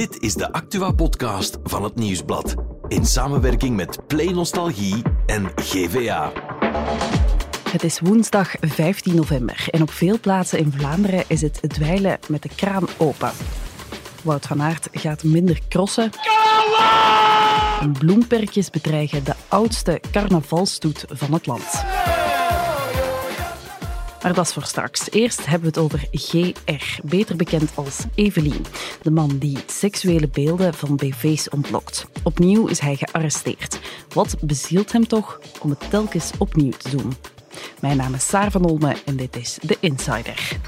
Dit 0.00 0.22
is 0.22 0.34
de 0.34 0.52
Actua-podcast 0.52 1.58
van 1.62 1.84
het 1.84 1.94
Nieuwsblad. 1.94 2.54
In 2.88 3.06
samenwerking 3.06 3.76
met 3.76 4.06
Play 4.06 4.32
Nostalgie 4.32 5.02
en 5.26 5.52
GVA. 5.54 6.32
Het 7.70 7.82
is 7.82 8.00
woensdag 8.00 8.54
15 8.60 9.14
november 9.14 9.66
en 9.70 9.82
op 9.82 9.90
veel 9.90 10.20
plaatsen 10.20 10.58
in 10.58 10.72
Vlaanderen 10.76 11.24
is 11.26 11.40
het 11.40 11.60
dweilen 11.62 12.18
met 12.28 12.42
de 12.42 12.48
kraan 12.56 12.84
open. 12.96 13.30
Wout 14.22 14.46
van 14.46 14.62
Aert 14.62 14.88
gaat 14.92 15.24
minder 15.24 15.60
crossen. 15.68 16.10
En 17.80 17.92
bloemperkjes 17.92 18.70
bedreigen 18.70 19.24
de 19.24 19.34
oudste 19.48 20.00
carnavalstoet 20.10 21.04
van 21.08 21.32
het 21.32 21.46
land. 21.46 21.84
Maar 24.22 24.34
dat 24.34 24.46
is 24.46 24.52
voor 24.52 24.62
straks. 24.62 25.10
Eerst 25.10 25.46
hebben 25.46 25.60
we 25.60 25.66
het 25.66 25.78
over 25.78 26.08
GR, 26.12 27.00
beter 27.02 27.36
bekend 27.36 27.70
als 27.74 28.04
Evelien. 28.14 28.64
De 29.02 29.10
man 29.10 29.38
die 29.38 29.58
seksuele 29.66 30.28
beelden 30.28 30.74
van 30.74 30.96
BV's 30.96 31.48
ontlokt. 31.48 32.06
Opnieuw 32.22 32.66
is 32.66 32.78
hij 32.78 32.96
gearresteerd. 32.96 33.80
Wat 34.14 34.36
bezielt 34.40 34.92
hem 34.92 35.06
toch 35.06 35.40
om 35.60 35.70
het 35.70 35.90
telkens 35.90 36.30
opnieuw 36.38 36.70
te 36.70 36.96
doen? 36.96 37.12
Mijn 37.80 37.96
naam 37.96 38.14
is 38.14 38.28
Saar 38.28 38.50
van 38.50 38.64
Olme 38.64 38.96
en 39.04 39.16
dit 39.16 39.36
is 39.36 39.58
The 39.66 39.76
Insider. 39.80 40.58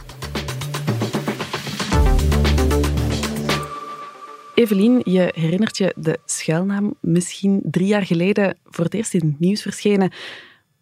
Evelien, 4.55 5.00
je 5.05 5.32
herinnert 5.34 5.77
je 5.77 5.94
de 5.96 6.19
schuilnaam 6.24 6.94
misschien 7.00 7.60
drie 7.64 7.86
jaar 7.86 8.06
geleden 8.06 8.56
voor 8.64 8.84
het 8.84 8.94
eerst 8.94 9.14
in 9.14 9.27
het 9.27 9.41
nieuws 9.41 9.62
verschenen. 9.62 10.12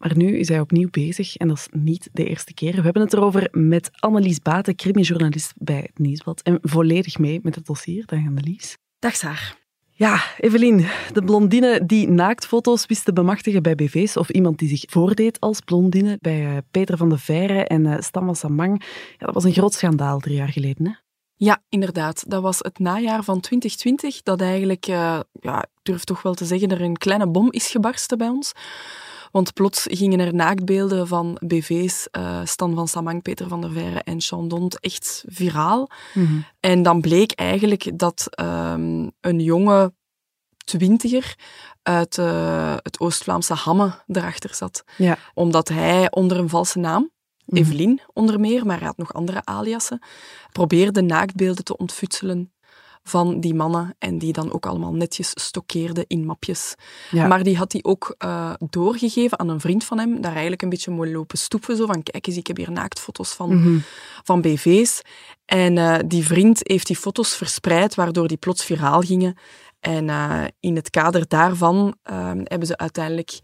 Maar 0.01 0.17
nu 0.17 0.39
is 0.39 0.49
hij 0.49 0.61
opnieuw 0.61 0.89
bezig 0.91 1.37
en 1.37 1.49
dat 1.49 1.57
is 1.57 1.69
niet 1.71 2.09
de 2.13 2.25
eerste 2.25 2.55
keer. 2.55 2.75
We 2.75 2.81
hebben 2.81 3.03
het 3.03 3.13
erover 3.13 3.49
met 3.53 3.91
Annelies 3.99 4.39
Baten, 4.39 4.75
crimijournalist 4.75 5.53
bij 5.57 5.81
het 5.81 5.99
Nieuwsblad. 5.99 6.43
En 6.43 6.59
volledig 6.63 7.19
mee 7.19 7.41
met 7.43 7.55
het 7.55 7.67
dossier. 7.67 8.07
Dag 8.07 8.19
Annelies. 8.19 8.77
Dag 8.99 9.17
Saar. 9.17 9.57
Ja, 9.91 10.23
Evelien, 10.39 10.87
de 11.13 11.23
blondine 11.23 11.87
die 11.87 12.09
naaktfoto's 12.09 12.87
wist 12.87 13.05
te 13.05 13.13
bemachtigen 13.13 13.63
bij 13.63 13.75
BV's 13.75 14.17
of 14.17 14.31
iemand 14.31 14.59
die 14.59 14.69
zich 14.69 14.91
voordeed 14.91 15.41
als 15.41 15.61
blondine 15.61 16.19
bij 16.21 16.41
uh, 16.41 16.57
Peter 16.71 16.97
van 16.97 17.09
de 17.09 17.19
Veire 17.19 17.65
en 17.65 17.85
uh, 17.85 17.99
Stam 17.99 18.25
van 18.25 18.37
Samang. 18.37 18.83
Ja, 19.19 19.27
dat 19.27 19.35
was 19.35 19.45
een 19.45 19.53
groot 19.53 19.75
schandaal 19.75 20.19
drie 20.19 20.37
jaar 20.37 20.49
geleden, 20.49 20.87
hè? 20.87 20.93
Ja, 21.35 21.63
inderdaad. 21.69 22.25
Dat 22.31 22.43
was 22.43 22.59
het 22.59 22.79
najaar 22.79 23.25
van 23.25 23.41
2020 23.41 24.23
dat 24.23 24.41
eigenlijk, 24.41 24.87
uh, 24.87 25.21
ja, 25.41 25.63
ik 25.63 25.69
durf 25.83 26.05
toch 26.05 26.23
wel 26.23 26.35
te 26.35 26.45
zeggen, 26.45 26.69
er 26.69 26.81
een 26.81 26.97
kleine 26.97 27.29
bom 27.29 27.53
is 27.53 27.71
gebarsten 27.71 28.19
bij 28.19 28.29
ons. 28.29 28.53
Want 29.31 29.53
plots 29.53 29.87
gingen 29.91 30.21
er 30.21 30.35
naaktbeelden 30.35 31.07
van 31.07 31.39
BV's, 31.47 32.09
uh, 32.19 32.41
Stan 32.45 32.75
van 32.75 32.89
Samang, 32.89 33.23
Peter 33.23 33.49
van 33.49 33.61
der 33.61 33.71
Veire 33.71 34.03
en 34.03 34.21
Chandon 34.21 34.71
echt 34.81 35.25
viraal. 35.29 35.91
Mm 36.15 36.27
-hmm. 36.27 36.45
En 36.61 36.83
dan 36.83 37.01
bleek 37.01 37.33
eigenlijk 37.33 37.99
dat 37.99 38.27
um, 38.41 39.11
een 39.21 39.41
jonge 39.41 39.93
twintiger 40.65 41.35
uit 41.83 42.17
uh, 42.17 42.75
het 42.77 43.01
Oost-Vlaamse 43.01 43.55
Hamme 43.55 43.95
erachter 44.07 44.55
zat. 44.55 44.85
Ja. 44.97 45.19
Omdat 45.35 45.69
hij 45.69 46.11
onder 46.11 46.39
een 46.39 46.49
valse 46.49 46.79
naam, 46.79 47.11
Evelien 47.47 48.01
onder 48.13 48.41
meer, 48.41 48.67
maar 48.67 48.79
hij 48.79 48.87
had 48.87 48.97
nog 48.97 49.13
andere 49.13 49.45
aliasen, 49.45 50.03
probeerde 50.53 51.03
naaktbeelden 51.03 51.65
te 51.65 51.77
ontfutselen 51.77 52.53
van 53.03 53.41
die 53.41 53.55
mannen 53.55 53.95
en 53.99 54.19
die 54.19 54.33
dan 54.33 54.53
ook 54.53 54.67
allemaal 54.67 54.93
netjes 54.93 55.31
stokkeerde 55.35 56.05
in 56.07 56.25
mapjes. 56.25 56.75
Ja. 57.11 57.27
Maar 57.27 57.43
die 57.43 57.57
had 57.57 57.73
hij 57.73 57.83
ook 57.85 58.15
uh, 58.25 58.53
doorgegeven 58.71 59.39
aan 59.39 59.49
een 59.49 59.61
vriend 59.61 59.85
van 59.85 59.99
hem, 59.99 60.21
daar 60.21 60.33
eigenlijk 60.33 60.63
een 60.63 60.69
beetje 60.69 60.91
mooi 60.91 61.13
lopen 61.13 61.39
stoepen, 61.39 61.77
zo 61.77 61.87
van 61.87 62.03
kijk 62.03 62.27
eens, 62.27 62.37
ik 62.37 62.47
heb 62.47 62.57
hier 62.57 62.71
naaktfoto's 62.73 63.33
van, 63.33 63.49
Mhm. 63.61 63.79
van 64.23 64.41
BV's. 64.41 65.01
En 65.45 65.77
uh, 65.77 65.97
die 66.07 66.27
vriend 66.27 66.61
heeft 66.63 66.87
die 66.87 66.97
foto's 66.97 67.37
verspreid, 67.37 67.95
waardoor 67.95 68.29
die 68.29 68.37
plots 68.37 68.65
viraal 68.65 69.01
gingen. 69.01 69.37
En 69.81 70.09
uh, 70.09 70.45
in 70.61 70.77
het 70.77 70.91
kader 70.91 71.29
daarvan 71.29 71.95
hebben 72.45 72.67
ze 72.67 72.77
uiteindelijk 72.77 73.39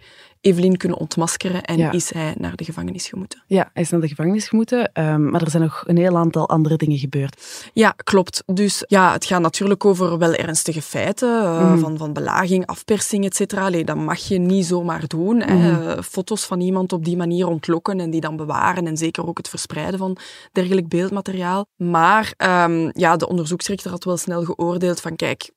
Evelien 0.46 0.76
kunnen 0.76 0.98
ontmaskeren 0.98 1.62
en 1.62 1.76
Ja. 1.78 1.92
is 1.92 2.12
hij 2.12 2.34
naar 2.38 2.56
de 2.56 2.64
gevangenis 2.64 3.08
gemoeten. 3.08 3.42
Ja, 3.46 3.70
hij 3.72 3.82
is 3.82 3.90
naar 3.90 4.00
de 4.00 4.08
gevangenis 4.08 4.48
gemoeten, 4.48 4.90
um, 4.94 5.30
maar 5.30 5.42
er 5.42 5.50
zijn 5.50 5.62
nog 5.62 5.82
een 5.86 5.96
heel 5.96 6.16
aantal 6.16 6.48
andere 6.48 6.76
dingen 6.76 6.98
gebeurd. 6.98 7.70
Ja, 7.72 7.90
klopt. 8.04 8.42
Dus 8.46 8.84
ja, 8.86 9.12
het 9.12 9.24
gaat 9.24 9.40
natuurlijk 9.40 9.84
over 9.84 10.18
wel 10.18 10.34
ernstige 10.34 10.82
feiten, 10.82 11.42
uh, 11.42 11.60
Mhm. 11.70 11.78
van, 11.78 11.98
van 11.98 12.12
belaging, 12.12 12.66
afpersing, 12.66 13.24
et 13.24 13.36
cetera. 13.36 13.70
Dat 13.70 13.96
mag 13.96 14.18
je 14.18 14.38
niet 14.38 14.66
zomaar 14.66 15.06
doen. 15.06 15.36
Mhm. 15.36 15.48
Hè. 15.48 16.02
Foto's 16.02 16.44
van 16.44 16.60
iemand 16.60 16.92
op 16.92 17.04
die 17.04 17.16
manier 17.16 17.46
ontlokken 17.46 18.00
en 18.00 18.10
die 18.10 18.20
dan 18.20 18.36
bewaren 18.36 18.86
en 18.86 18.96
zeker 18.96 19.26
ook 19.26 19.38
het 19.38 19.48
verspreiden 19.48 19.98
van 19.98 20.16
dergelijk 20.52 20.88
beeldmateriaal. 20.88 21.66
Maar 21.76 22.32
um, 22.68 22.90
ja, 22.92 23.16
de 23.16 23.28
onderzoeksrechter 23.28 23.90
had 23.90 24.04
wel 24.04 24.16
snel 24.16 24.44
geoordeeld 24.44 25.00
van 25.00 25.16
kijk, 25.16 25.50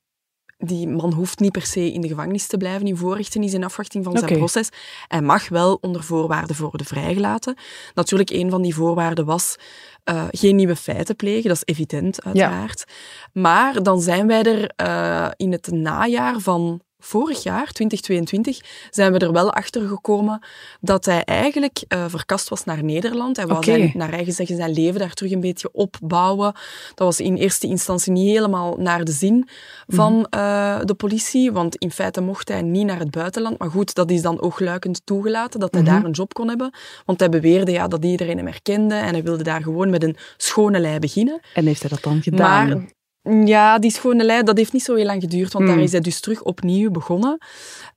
die 0.60 0.88
man 0.88 1.12
hoeft 1.12 1.38
niet 1.38 1.52
per 1.52 1.66
se 1.66 1.92
in 1.92 2.00
de 2.00 2.08
gevangenis 2.08 2.46
te 2.46 2.56
blijven 2.56 2.86
in 2.86 2.96
voorrechtenis 2.96 3.52
in 3.52 3.64
afwachting 3.64 4.04
van 4.04 4.18
zijn 4.18 4.38
proces. 4.38 4.68
Hij 5.08 5.22
mag 5.22 5.48
wel 5.48 5.78
onder 5.80 6.02
voorwaarden 6.02 6.56
worden 6.56 6.86
vrijgelaten. 6.86 7.56
Natuurlijk, 7.94 8.30
een 8.30 8.50
van 8.50 8.62
die 8.62 8.74
voorwaarden 8.74 9.24
was 9.24 9.56
uh, 10.04 10.24
geen 10.30 10.56
nieuwe 10.56 10.76
feiten 10.76 11.16
plegen. 11.16 11.48
Dat 11.48 11.56
is 11.56 11.74
evident, 11.74 12.24
uiteraard. 12.24 12.84
Maar 13.32 13.82
dan 13.82 14.00
zijn 14.00 14.26
wij 14.26 14.42
er 14.42 14.72
uh, 14.86 15.30
in 15.36 15.52
het 15.52 15.70
najaar 15.70 16.40
van 16.40 16.80
vorig 17.00 17.42
jaar, 17.42 17.72
2022, 17.72 18.60
zijn 18.90 19.12
we 19.12 19.18
er 19.18 19.32
wel 19.32 19.52
achter 19.52 19.88
gekomen 19.88 20.42
dat 20.80 21.04
hij 21.04 21.24
eigenlijk 21.24 21.82
uh, 21.88 22.04
verkast 22.08 22.48
was 22.48 22.64
naar 22.64 22.84
Nederland. 22.84 23.36
Hij 23.36 23.46
wou 23.46 23.58
Oké. 23.58 23.70
zijn, 23.70 23.92
naar 23.94 24.12
eigen 24.12 24.32
zeggen 24.32 24.56
zijn 24.56 24.72
leven 24.72 25.00
daar 25.00 25.12
terug 25.14 25.32
een 25.32 25.40
beetje 25.40 25.68
opbouwen. 25.72 26.52
Dat 26.94 27.06
was 27.06 27.20
in 27.20 27.34
eerste 27.36 27.66
instantie 27.66 28.12
niet 28.12 28.30
helemaal 28.30 28.76
naar 28.78 29.04
de 29.04 29.12
zin 29.12 29.48
van 29.86 30.12
Mhm. 30.30 30.40
uh, 30.42 30.80
de 30.84 30.94
politie, 30.94 31.52
want 31.52 31.76
in 31.76 31.90
feite 31.90 32.20
mocht 32.20 32.48
hij 32.48 32.62
niet 32.62 32.86
naar 32.86 32.98
het 32.98 33.10
buitenland. 33.10 33.58
Maar 33.58 33.70
goed, 33.70 33.94
dat 33.94 34.10
is 34.10 34.22
dan 34.22 34.40
oogluikend 34.40 35.00
toegelaten, 35.04 35.60
dat 35.60 35.74
hij 35.74 35.82
Mhm. 35.82 35.90
daar 35.92 36.04
een 36.04 36.10
job 36.10 36.32
kon 36.32 36.48
hebben. 36.48 36.74
Want 37.06 37.20
hij 37.20 37.28
beweerde 37.28 37.70
ja, 37.72 37.88
dat 37.88 38.04
iedereen 38.04 38.36
hem 38.36 38.46
herkende 38.46 38.94
en 38.94 39.12
hij 39.12 39.22
wilde 39.22 39.42
daar 39.42 39.62
gewoon 39.62 39.90
met 39.90 40.02
een 40.02 40.16
schone 40.36 40.80
lei 40.80 40.98
beginnen. 40.98 41.40
En 41.54 41.66
heeft 41.66 41.80
hij 41.80 41.90
dat 41.90 42.02
dan 42.02 42.22
gedaan? 42.22 42.68
Maar 42.68 42.88
ja, 43.22 43.78
die 43.78 43.90
schone 43.90 44.24
lei, 44.24 44.42
dat 44.42 44.56
heeft 44.56 44.72
niet 44.72 44.82
zo 44.82 44.94
heel 44.94 45.04
lang 45.04 45.22
geduurd, 45.22 45.52
want 45.52 45.64
Mm. 45.64 45.70
daar 45.70 45.82
is 45.82 45.92
hij 45.92 46.00
dus 46.00 46.20
terug 46.20 46.42
opnieuw 46.42 46.90
begonnen. 46.90 47.38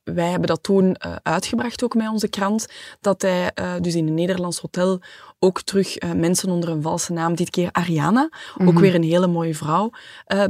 Wij 0.04 0.28
hebben 0.30 0.48
dat 0.48 0.62
toen 0.62 0.84
uh, 1.06 1.16
uitgebracht, 1.22 1.84
ook 1.84 1.94
met 1.94 2.08
onze 2.08 2.28
krant, 2.28 2.66
dat 3.00 3.22
hij 3.22 3.50
uh, 3.60 3.72
dus 3.80 3.94
in 3.94 4.06
een 4.06 4.14
Nederlands 4.14 4.58
hotel 4.58 5.00
ook 5.38 5.62
terug 5.62 6.02
uh, 6.02 6.12
mensen 6.12 6.50
onder 6.50 6.68
een 6.68 6.82
valse 6.82 7.12
naam, 7.12 7.34
dit 7.34 7.50
keer 7.50 7.68
Ariana, 7.72 8.22
mm 8.22 8.28
Mhm. 8.28 8.58
-hmm. 8.58 8.68
ook 8.68 8.78
weer 8.82 8.94
een 8.94 9.02
hele 9.02 9.26
mooie 9.26 9.54
vrouw, 9.54 9.90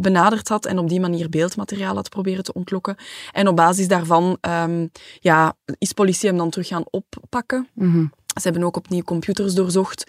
benaderd 0.00 0.48
had 0.48 0.66
en 0.66 0.78
op 0.78 0.88
die 0.88 1.00
manier 1.00 1.28
beeldmateriaal 1.28 1.94
had 1.94 2.08
proberen 2.08 2.44
te 2.44 2.52
ontlokken. 2.52 2.96
En 3.32 3.48
op 3.48 3.56
basis 3.56 3.88
daarvan 3.88 4.38
um, 4.40 4.90
ja, 5.20 5.56
is 5.78 5.92
politie 5.92 6.28
hem 6.28 6.38
dan 6.38 6.50
terug 6.50 6.66
gaan 6.66 6.84
oppakken. 6.90 7.68
Mm 7.74 7.92
-hmm. 7.92 8.12
Ze 8.34 8.42
hebben 8.42 8.62
ook 8.62 8.76
opnieuw 8.76 9.02
computers 9.02 9.54
doorzocht. 9.54 10.04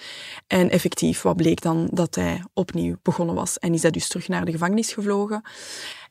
En 0.47 0.69
effectief, 0.69 1.21
wat 1.21 1.35
bleek 1.35 1.61
dan? 1.61 1.87
Dat 1.91 2.15
hij 2.15 2.43
opnieuw 2.53 2.95
begonnen 3.01 3.35
was. 3.35 3.59
En 3.59 3.73
is 3.73 3.81
hij 3.81 3.91
dus 3.91 4.07
terug 4.07 4.27
naar 4.27 4.45
de 4.45 4.51
gevangenis 4.51 4.93
gevlogen. 4.93 5.41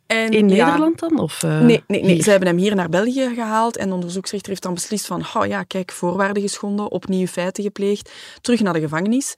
En, 0.06 0.30
In 0.30 0.48
ja, 0.48 0.64
Nederland 0.64 0.98
dan? 0.98 1.18
Of, 1.18 1.42
uh, 1.42 1.60
nee, 1.60 1.84
nee, 1.86 2.02
nee. 2.02 2.22
ze 2.22 2.30
hebben 2.30 2.48
hem 2.48 2.56
hier 2.58 2.74
naar 2.74 2.88
België 2.88 3.30
gehaald. 3.34 3.76
En 3.76 3.88
de 3.88 3.94
onderzoeksrechter 3.94 4.48
heeft 4.48 4.62
dan 4.62 4.74
beslist 4.74 5.06
van... 5.06 5.24
Oh 5.34 5.46
ja, 5.46 5.62
kijk, 5.62 5.92
voorwaarden 5.92 6.42
geschonden, 6.42 6.90
opnieuw 6.90 7.26
feiten 7.26 7.64
gepleegd. 7.64 8.10
Terug 8.40 8.60
naar 8.60 8.72
de 8.72 8.80
gevangenis. 8.80 9.34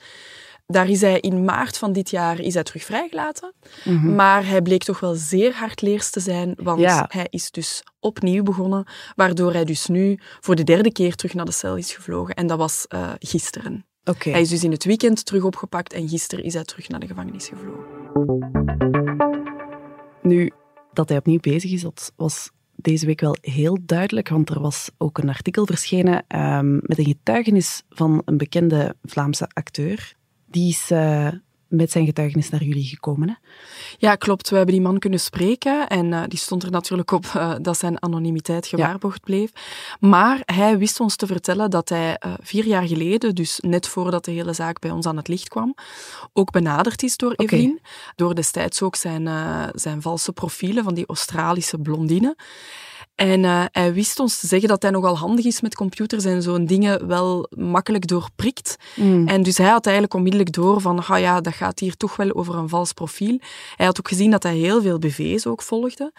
Daar 0.66 0.88
is 0.88 1.00
hij 1.00 1.20
in 1.20 1.44
maart 1.44 1.78
van 1.78 1.92
dit 1.92 2.10
jaar 2.10 2.40
is 2.40 2.54
hij 2.54 2.62
terug 2.62 2.84
vrijgelaten. 2.84 3.52
Mm 3.84 3.98
-hmm. 3.98 4.14
Maar 4.14 4.46
hij 4.46 4.62
bleek 4.62 4.82
toch 4.82 5.00
wel 5.00 5.14
zeer 5.14 5.54
hardleers 5.54 6.10
te 6.10 6.20
zijn, 6.20 6.54
want 6.62 6.80
Ja. 6.80 7.06
hij 7.08 7.26
is 7.30 7.50
dus 7.50 7.82
opnieuw 8.00 8.42
begonnen, 8.42 8.84
waardoor 9.14 9.52
hij 9.52 9.64
dus 9.64 9.86
nu 9.86 10.18
voor 10.40 10.54
de 10.54 10.64
derde 10.64 10.92
keer 10.92 11.14
terug 11.14 11.34
naar 11.34 11.44
de 11.44 11.52
cel 11.52 11.76
is 11.76 11.94
gevlogen. 11.94 12.34
En 12.34 12.46
dat 12.46 12.58
was 12.58 12.86
uh, 12.94 13.12
gisteren. 13.18 13.86
Oké. 14.04 14.30
Hij 14.30 14.40
is 14.40 14.48
dus 14.48 14.64
in 14.64 14.70
het 14.70 14.84
weekend 14.84 15.24
terug 15.24 15.42
opgepakt 15.42 15.92
en 15.92 16.08
gisteren 16.08 16.44
is 16.44 16.54
hij 16.54 16.64
terug 16.64 16.88
naar 16.88 17.00
de 17.00 17.06
gevangenis 17.06 17.48
gevlogen. 17.48 17.84
Nu, 20.22 20.52
dat 20.92 21.08
hij 21.08 21.18
opnieuw 21.18 21.40
bezig 21.40 21.70
is, 21.72 21.82
dat 21.82 22.12
was 22.16 22.50
deze 22.76 23.06
week 23.06 23.20
wel 23.20 23.36
heel 23.40 23.78
duidelijk, 23.82 24.28
want 24.28 24.50
er 24.50 24.60
was 24.60 24.90
ook 24.98 25.18
een 25.18 25.28
artikel 25.28 25.66
verschenen 25.66 26.24
um, 26.36 26.80
met 26.82 26.98
een 26.98 27.04
getuigenis 27.04 27.82
van 27.88 28.22
een 28.24 28.36
bekende 28.36 28.96
Vlaamse 29.02 29.48
acteur. 29.52 30.14
Die 30.46 30.68
is 30.68 30.90
uh, 30.90 31.28
met 31.68 31.90
zijn 31.90 32.04
getuigenis 32.04 32.50
naar 32.50 32.62
jullie 32.62 32.84
gekomen. 32.84 33.28
Hè? 33.28 33.34
Ja, 33.98 34.14
klopt. 34.14 34.48
We 34.48 34.56
hebben 34.56 34.74
die 34.74 34.84
man 34.84 34.98
kunnen 34.98 35.20
spreken 35.20 35.88
en 35.88 36.12
uh, 36.12 36.22
die 36.28 36.38
stond 36.38 36.62
er 36.62 36.70
natuurlijk 36.70 37.10
op 37.10 37.24
uh, 37.24 37.54
dat 37.60 37.78
zijn 37.78 38.02
anonimiteit 38.02 38.66
gewaarborgd 38.66 39.20
ja. 39.24 39.24
bleef. 39.24 39.50
Maar 40.00 40.42
hij 40.44 40.78
wist 40.78 41.00
ons 41.00 41.16
te 41.16 41.26
vertellen 41.26 41.70
dat 41.70 41.88
hij 41.88 42.20
uh, 42.26 42.32
vier 42.40 42.66
jaar 42.66 42.86
geleden, 42.86 43.34
dus 43.34 43.58
net 43.60 43.88
voordat 43.88 44.24
de 44.24 44.30
hele 44.30 44.52
zaak 44.52 44.80
bij 44.80 44.90
ons 44.90 45.06
aan 45.06 45.16
het 45.16 45.28
licht 45.28 45.48
kwam, 45.48 45.74
ook 46.32 46.50
benaderd 46.50 47.02
is 47.02 47.16
door 47.16 47.30
Oké. 47.30 47.42
Evelien. 47.42 47.80
Door 48.14 48.34
destijds 48.34 48.82
ook 48.82 48.96
zijn, 48.96 49.28
zijn 49.74 50.02
valse 50.02 50.32
profielen 50.32 50.84
van 50.84 50.94
die 50.94 51.06
Australische 51.06 51.78
blondine. 51.78 52.36
En 53.16 53.42
uh, 53.42 53.64
hij 53.72 53.92
wist 53.92 54.20
ons 54.20 54.40
te 54.40 54.46
zeggen 54.46 54.68
dat 54.68 54.82
hij 54.82 54.90
nogal 54.90 55.18
handig 55.18 55.44
is 55.44 55.60
met 55.60 55.74
computers 55.74 56.24
en 56.24 56.42
zo'n 56.42 56.66
dingen 56.66 57.06
wel 57.06 57.48
makkelijk 57.56 58.06
doorprikt. 58.06 58.76
Mm. 58.94 59.28
En 59.28 59.42
dus 59.42 59.58
hij 59.58 59.68
had 59.68 59.84
eigenlijk 59.84 60.14
onmiddellijk 60.14 60.52
door 60.52 60.80
van, 60.80 61.06
ah 61.06 61.18
ja, 61.18 61.40
dat 61.40 61.54
gaat 61.54 61.78
hier 61.78 61.96
toch 61.96 62.16
wel 62.16 62.34
over 62.34 62.54
een 62.54 62.68
vals 62.68 62.92
profiel. 62.92 63.38
Hij 63.76 63.86
had 63.86 63.98
ook 63.98 64.08
gezien 64.08 64.30
dat 64.30 64.42
hij 64.42 64.56
heel 64.56 64.82
veel 64.82 64.98
BV's 64.98 65.46
ook 65.46 65.62
volgde. 65.62 66.12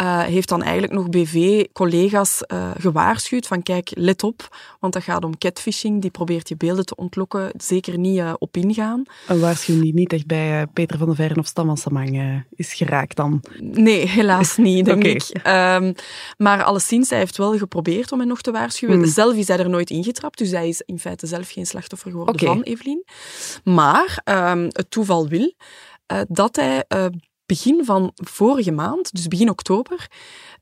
Uh, 0.00 0.20
heeft 0.20 0.48
dan 0.48 0.62
eigenlijk 0.62 0.92
nog 0.92 1.08
BV-collega's 1.08 2.42
uh, 2.52 2.70
gewaarschuwd 2.78 3.46
van, 3.46 3.62
kijk, 3.62 3.90
let 3.94 4.22
op, 4.22 4.56
want 4.80 4.92
dat 4.92 5.02
gaat 5.02 5.24
om 5.24 5.38
catfishing. 5.38 6.00
Die 6.00 6.10
probeert 6.10 6.48
je 6.48 6.56
beelden 6.56 6.84
te 6.84 6.96
ontlokken. 6.96 7.50
Zeker 7.56 7.98
niet 7.98 8.22
op 8.38 8.56
ingaan. 8.56 9.02
Een 9.26 9.40
waarschuwing 9.40 9.84
die 9.84 9.94
niet 9.94 10.12
echt 10.12 10.26
bij 10.26 10.66
Peter 10.72 10.98
van 10.98 11.06
der 11.06 11.16
Veeren 11.16 11.38
of 11.38 11.46
Stam 11.46 11.76
Samang 11.76 12.44
is 12.56 12.74
geraakt 12.74 13.16
dan? 13.16 13.42
Nee, 13.58 14.08
helaas 14.08 14.56
niet, 14.56 14.84
denk 14.84 14.98
okay. 14.98 15.12
ik. 15.12 15.30
Um, 15.46 15.94
maar 16.36 16.62
alleszins, 16.62 17.10
hij 17.10 17.18
heeft 17.18 17.36
wel 17.36 17.58
geprobeerd 17.58 18.12
om 18.12 18.18
hen 18.18 18.28
nog 18.28 18.40
te 18.40 18.50
waarschuwen. 18.50 18.98
Mm. 18.98 19.06
Zelf 19.06 19.34
is 19.34 19.48
hij 19.48 19.58
er 19.58 19.70
nooit 19.70 19.90
ingetrapt, 19.90 20.38
dus 20.38 20.50
hij 20.50 20.68
is 20.68 20.82
in 20.86 20.98
feite 20.98 21.26
zelf 21.26 21.50
geen 21.50 21.66
slachtoffer 21.66 22.10
geworden 22.10 22.34
okay. 22.34 22.48
van 22.54 22.62
Evelien. 22.62 23.04
Maar 23.64 24.22
um, 24.24 24.64
het 24.68 24.90
toeval 24.90 25.28
wil 25.28 25.54
uh, 26.12 26.20
dat 26.28 26.56
hij 26.56 26.84
uh, 26.88 27.06
begin 27.46 27.84
van 27.84 28.12
vorige 28.14 28.70
maand, 28.70 29.12
dus 29.12 29.28
begin 29.28 29.50
oktober, 29.50 30.06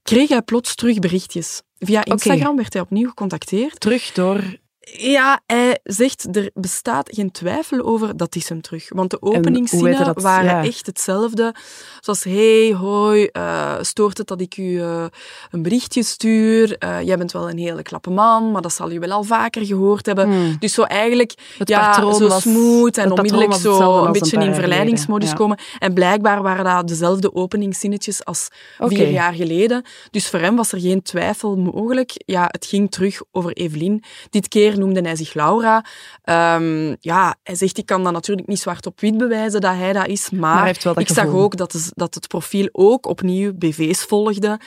kreeg 0.03 0.29
hij 0.29 0.43
plots 0.43 0.75
terug 0.75 0.99
berichtjes. 0.99 1.63
Via 1.79 2.05
Instagram 2.05 2.43
okay. 2.43 2.57
werd 2.57 2.73
hij 2.73 2.83
opnieuw 2.83 3.09
gecontacteerd. 3.09 3.81
Terug 3.81 4.13
door 4.13 4.59
ja, 4.99 5.41
hij 5.47 5.79
zegt 5.83 6.37
er 6.37 6.51
bestaat 6.55 7.09
geen 7.13 7.31
twijfel 7.31 7.81
over 7.81 8.17
dat 8.17 8.37
is 8.37 8.49
hem 8.49 8.61
terug. 8.61 8.89
Want 8.89 9.11
de 9.11 9.23
openingszinnen 9.23 10.21
waren 10.21 10.63
echt 10.65 10.87
hetzelfde. 10.87 11.55
Zoals, 12.01 12.25
hey, 12.25 12.75
hoi, 12.79 13.29
uh, 13.33 13.77
stoort 13.81 14.19
het 14.19 14.27
dat 14.27 14.41
ik 14.41 14.57
u 14.57 14.63
uh, 14.63 15.05
een 15.51 15.63
berichtje 15.63 16.03
stuur? 16.03 16.77
Uh, 16.85 17.03
jij 17.03 17.19
bent 17.19 17.33
wel 17.33 17.51
een 17.51 17.59
hele 17.59 17.83
klappe 17.83 18.11
man, 18.11 18.51
maar 18.51 18.63
dat 18.63 18.73
zal 18.73 18.91
u 18.91 18.99
wel 18.99 19.11
al 19.11 19.23
vaker 19.25 19.67
gehoord 19.67 20.07
hebben. 20.07 20.29
Hmm. 20.29 20.57
Dus 20.59 20.75
zo 20.75 20.83
eigenlijk, 20.83 21.35
het 21.59 21.69
ja, 21.69 22.13
zo 22.15 22.29
smooth 22.29 22.99
en 22.99 23.11
onmiddellijk 23.11 23.55
zo 23.55 24.05
een 24.05 24.13
beetje 24.13 24.39
in 24.39 24.55
verleidingsmodus 24.55 25.35
komen. 25.35 25.59
En 25.79 25.95
blijkbaar 25.95 26.43
waren 26.43 26.65
dat 26.65 26.89
dezelfde 26.89 27.35
openingszinnetjes 27.35 28.25
als 28.25 28.49
okay. 28.79 28.97
vier 28.97 29.11
jaar 29.11 29.33
geleden. 29.33 29.85
Dus 30.11 30.29
voor 30.29 30.39
hem 30.39 30.57
was 30.57 30.73
er 30.73 30.81
geen 30.81 31.03
twijfel 31.03 31.57
mogelijk. 31.57 32.13
Ja, 32.15 32.49
het 32.51 32.67
ging 32.67 32.91
terug 32.91 33.21
over 33.31 33.53
Evelien. 33.53 34.05
Dit 34.31 34.49
keer 34.49 34.79
noemde 34.81 35.01
hij 35.01 35.17
zich 35.17 35.35
Laura. 35.35 35.85
Um, 36.25 36.97
ja, 37.01 37.37
hij 37.43 37.55
zegt, 37.55 37.79
ik 37.79 37.87
kan 37.87 38.05
dat 38.05 38.13
natuurlijk 38.13 38.49
niet 38.49 38.61
zwart 38.61 38.87
op 38.87 39.01
wit 39.01 39.19
bewijzen 39.19 39.61
dat 39.61 39.75
hij 39.75 39.93
dat 39.93 40.07
is, 40.07 40.31
maar, 40.31 40.77
maar 40.85 40.99
ik 40.99 41.09
zag 41.09 41.27
ook 41.27 41.57
dat, 41.57 41.73
het, 41.73 41.93
dat 41.95 42.15
het 42.15 42.29
profiel 42.29 42.69
ook 42.73 43.07
opnieuw 43.07 43.53
BV's 43.53 44.05
volgde. 44.05 44.61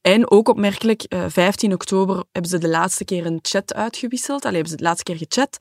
En 0.00 0.30
ook 0.30 0.48
opmerkelijk, 0.48 1.14
15 1.28 1.68
eh, 1.68 1.74
oktober 1.74 2.24
hebben 2.32 2.50
ze 2.50 2.58
de 2.58 2.68
laatste 2.68 3.04
keer 3.04 3.26
een 3.26 3.38
chat 3.42 3.74
uitgewisseld. 3.74 4.42
Allee, 4.42 4.54
hebben 4.54 4.70
ze 4.70 4.76
de 4.76 4.84
laatste 4.84 5.02
keer 5.02 5.16
gechat. 5.16 5.56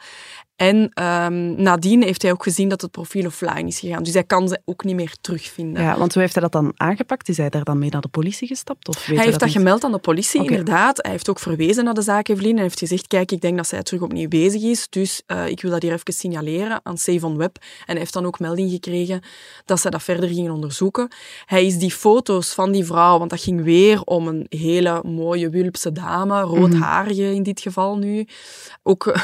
En 0.55 0.75
um, 1.03 1.61
nadien 1.61 2.03
heeft 2.03 2.21
hij 2.21 2.31
ook 2.31 2.43
gezien 2.43 2.69
dat 2.69 2.81
het 2.81 2.91
profiel 2.91 3.25
offline 3.25 3.67
is 3.67 3.79
gegaan. 3.79 4.03
Dus 4.03 4.13
hij 4.13 4.23
kan 4.23 4.47
ze 4.47 4.61
ook 4.65 4.83
niet 4.83 4.95
meer 4.95 5.15
terugvinden. 5.21 5.83
Ja, 5.83 5.97
want 5.97 6.13
hoe 6.13 6.21
heeft 6.21 6.33
hij 6.33 6.43
dat 6.43 6.51
dan 6.51 6.71
aangepakt? 6.75 7.29
Is 7.29 7.37
hij 7.37 7.49
daar 7.49 7.63
dan 7.63 7.79
mee 7.79 7.89
naar 7.89 8.01
de 8.01 8.07
politie 8.07 8.47
gestapt? 8.47 8.87
Of 8.87 9.05
hij 9.05 9.25
heeft 9.25 9.39
dat, 9.39 9.51
gemeld 9.51 9.83
aan 9.83 9.91
de 9.91 9.97
politie, 9.97 10.41
okay. 10.41 10.51
inderdaad. 10.51 10.97
Hij 11.01 11.11
heeft 11.11 11.29
ook 11.29 11.39
verwezen 11.39 11.83
naar 11.83 11.93
de 11.93 12.01
zaak 12.01 12.27
Evelien 12.27 12.55
en 12.55 12.61
heeft 12.61 12.79
gezegd, 12.79 13.07
kijk, 13.07 13.31
ik 13.31 13.41
denk 13.41 13.57
dat 13.57 13.67
zij 13.67 13.83
terug 13.83 14.01
opnieuw 14.01 14.27
bezig 14.27 14.61
is, 14.61 14.87
dus 14.89 15.21
uh, 15.27 15.47
ik 15.47 15.61
wil 15.61 15.71
dat 15.71 15.81
hier 15.81 15.93
even 15.93 16.13
signaleren 16.13 16.79
aan 16.83 16.97
Save 16.97 17.25
on 17.25 17.37
Web. 17.37 17.57
En 17.61 17.65
hij 17.85 17.97
heeft 17.97 18.13
dan 18.13 18.25
ook 18.25 18.39
melding 18.39 18.71
gekregen 18.71 19.21
dat 19.65 19.79
zij 19.79 19.91
dat 19.91 20.03
verder 20.03 20.29
gingen 20.29 20.51
onderzoeken. 20.51 21.07
Hij 21.45 21.65
is 21.65 21.77
die 21.77 21.91
foto's 21.91 22.53
van 22.53 22.71
die 22.71 22.85
vrouw, 22.85 23.17
want 23.17 23.29
dat 23.29 23.41
ging 23.41 23.63
weer 23.63 24.01
om 24.01 24.27
een 24.27 24.45
hele 24.49 25.03
mooie 25.05 25.49
wulpse 25.49 25.91
dame, 25.91 26.41
roodharige 26.41 27.21
mm 27.21 27.27
-hmm. 27.27 27.35
in 27.35 27.43
dit 27.43 27.61
geval 27.61 27.97
nu. 27.97 28.27
Ook 28.83 29.05
uh, 29.05 29.15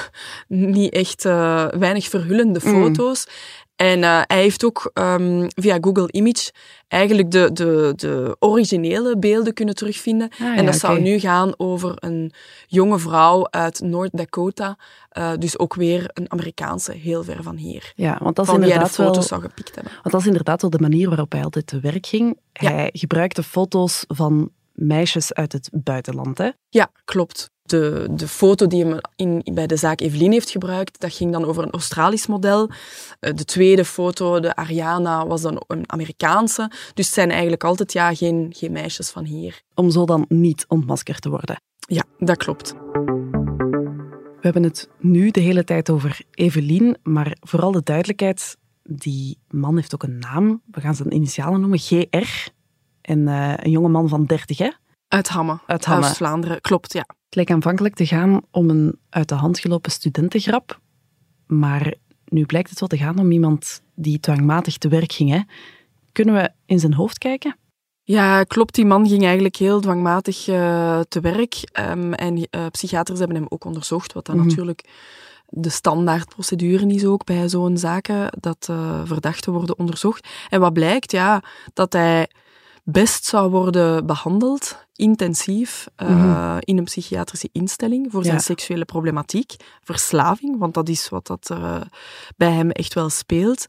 niet 0.47 0.93
echt 0.93 1.18
uh, 1.25 1.65
weinig 1.65 2.07
verhullende 2.07 2.59
mm. 2.63 2.71
foto's. 2.71 3.27
En 3.75 3.99
uh, 3.99 4.21
hij 4.27 4.41
heeft 4.41 4.65
ook 4.65 4.91
um, 4.93 5.47
via 5.55 5.77
Google 5.81 6.11
Image 6.11 6.51
eigenlijk 6.87 7.31
de, 7.31 7.49
de, 7.53 7.93
de 7.95 8.35
originele 8.39 9.17
beelden 9.17 9.53
kunnen 9.53 9.75
terugvinden. 9.75 10.29
Ah, 10.39 10.57
en 10.57 10.65
dat 10.65 10.75
zou 10.75 11.01
nu 11.01 11.19
gaan 11.19 11.53
over 11.57 11.93
een 11.95 12.31
jonge 12.67 12.99
vrouw 12.99 13.47
uit 13.49 13.81
North 13.81 14.17
Dakota. 14.17 14.77
Uh, 15.17 15.31
dus 15.37 15.59
ook 15.59 15.75
weer 15.75 16.09
een 16.13 16.31
Amerikaanse, 16.31 16.91
heel 16.91 17.23
ver 17.23 17.43
van 17.43 17.55
hier. 17.55 17.91
Ja, 17.95 18.17
want 18.21 18.35
dat 18.35 18.45
is 18.45 18.51
van 18.51 18.63
inderdaad 18.63 18.91
foto's 18.91 19.15
wel, 19.15 19.23
zou 19.23 19.41
gepikt 19.41 19.75
hebben. 19.75 19.93
Want 19.93 20.11
dat 20.11 20.21
is 20.21 20.27
inderdaad 20.27 20.61
wel 20.61 20.69
de 20.69 20.79
manier 20.79 21.07
waarop 21.07 21.31
hij 21.31 21.43
altijd 21.43 21.67
te 21.67 21.79
werk 21.79 22.05
ging. 22.05 22.37
Ja. 22.53 22.71
Hij 22.71 22.89
gebruikte 22.93 23.43
foto's 23.43 24.03
van 24.07 24.51
meisjes 24.79 25.33
uit 25.33 25.51
het 25.51 25.69
buitenland, 25.73 26.37
hè? 26.37 26.49
Ja, 26.69 26.91
klopt 27.05 27.49
de, 27.69 28.07
de 28.11 28.27
foto 28.27 28.67
die 28.67 28.85
hem 28.85 28.99
in, 29.15 29.41
bij 29.53 29.67
de 29.67 29.75
zaak 29.75 30.01
Evelien 30.01 30.31
heeft 30.31 30.49
gebruikt, 30.49 30.99
dat 30.99 31.13
ging 31.13 31.31
dan 31.31 31.45
over 31.45 31.63
een 31.63 31.71
Australisch 31.71 32.27
model. 32.27 32.69
Eh, 33.19 33.33
de 33.33 33.45
tweede 33.45 33.85
foto, 33.85 34.39
de 34.39 34.55
Ariana, 34.55 35.27
was 35.27 35.41
dan 35.41 35.63
een 35.67 35.91
Amerikaanse. 35.91 36.71
Dus 36.93 37.05
het 37.05 37.13
zijn 37.13 37.31
eigenlijk 37.31 37.63
altijd 37.63 37.93
ja, 37.93 38.15
geen, 38.15 38.53
geen 38.55 38.71
meisjes 38.71 39.09
van 39.09 39.25
hier. 39.25 39.61
Om 39.73 39.91
zo 39.91 40.05
dan 40.05 40.25
niet 40.27 40.65
ontmaskerd 40.67 41.21
te 41.21 41.29
worden. 41.29 41.61
Ja, 41.79 42.03
dat 42.17 42.37
klopt. 42.37 42.73
We 44.39 44.45
hebben 44.45 44.63
het 44.63 44.89
nu 44.99 45.31
de 45.31 45.39
hele 45.39 45.63
tijd 45.63 45.89
over 45.89 46.21
Evelien, 46.31 46.97
maar 47.03 47.37
vooral 47.39 47.71
de 47.71 47.83
duidelijkheid, 47.83 48.57
die 48.83 49.37
man 49.47 49.75
heeft 49.75 49.93
ook 49.93 50.03
een 50.03 50.19
naam. 50.19 50.61
We 50.71 50.81
gaan 50.81 50.95
zijn 50.95 51.13
initialen 51.13 51.59
noemen, 51.59 51.79
GR. 51.79 52.49
En 53.09 53.19
uh, 53.19 53.53
een 53.55 53.71
jonge 53.71 53.89
man 53.89 54.09
van 54.09 54.25
30, 54.25 54.57
hè? 54.57 54.69
Uit 55.07 55.29
Hamme. 55.29 55.59
Uit 55.65 55.85
Hamme. 55.85 56.05
Vlaanderen, 56.05 56.61
klopt, 56.61 56.93
ja. 56.93 57.05
Het 57.07 57.35
leek 57.35 57.51
aanvankelijk 57.51 57.95
te 57.95 58.05
gaan 58.05 58.41
om 58.51 58.69
een 58.69 58.99
uit 59.09 59.29
de 59.29 59.35
hand 59.35 59.59
gelopen 59.59 59.91
studentengrap, 59.91 60.79
maar 61.47 61.93
nu 62.25 62.45
blijkt 62.45 62.69
het 62.69 62.79
wel 62.79 62.89
te 62.89 62.97
gaan 62.97 63.19
om 63.19 63.31
iemand 63.31 63.81
die 63.95 64.19
dwangmatig 64.19 64.77
te 64.77 64.87
werk 64.87 65.11
ging. 65.11 65.29
Hè. 65.29 65.39
Kunnen 66.11 66.35
we 66.35 66.49
in 66.65 66.79
zijn 66.79 66.93
hoofd 66.93 67.17
kijken? 67.17 67.57
Ja, 68.03 68.43
klopt. 68.43 68.75
Die 68.75 68.85
man 68.85 69.07
ging 69.07 69.23
eigenlijk 69.23 69.55
heel 69.55 69.81
dwangmatig 69.81 70.47
uh, 70.47 70.99
te 70.99 71.19
werk. 71.19 71.55
Um, 71.79 72.13
en 72.13 72.37
uh, 72.37 72.65
psychiaters 72.71 73.19
hebben 73.19 73.37
hem 73.37 73.45
ook 73.49 73.65
onderzocht, 73.65 74.13
wat 74.13 74.25
dan 74.25 74.35
mm 74.35 74.41
-hmm. 74.41 74.49
natuurlijk 74.49 74.89
de 75.47 75.69
standaardprocedure 75.69 76.87
is 76.87 77.05
ook 77.05 77.25
bij 77.25 77.49
zo'n 77.49 77.77
zaken, 77.77 78.29
dat 78.39 78.67
uh, 78.71 79.01
verdachten 79.03 79.53
worden 79.53 79.79
onderzocht. 79.79 80.27
En 80.49 80.59
wat 80.59 80.73
blijkt, 80.73 81.11
ja, 81.11 81.43
dat 81.73 81.93
hij 81.93 82.27
best 82.91 83.25
zou 83.25 83.51
worden 83.51 84.05
behandeld, 84.05 84.85
intensief, 84.95 85.87
uh, 85.97 86.09
mm 86.09 86.21
-hmm. 86.21 86.57
in 86.59 86.77
een 86.77 86.83
psychiatrische 86.83 87.49
instelling 87.51 88.11
voor 88.11 88.23
zijn 88.23 88.35
ja. 88.35 88.41
seksuele 88.41 88.85
problematiek, 88.85 89.55
verslaving, 89.83 90.57
want 90.59 90.73
dat 90.73 90.89
is 90.89 91.09
wat 91.09 91.27
dat 91.27 91.49
uh, 91.51 91.81
bij 92.37 92.51
hem 92.51 92.71
echt 92.71 92.93
wel 92.93 93.09
speelt. 93.09 93.65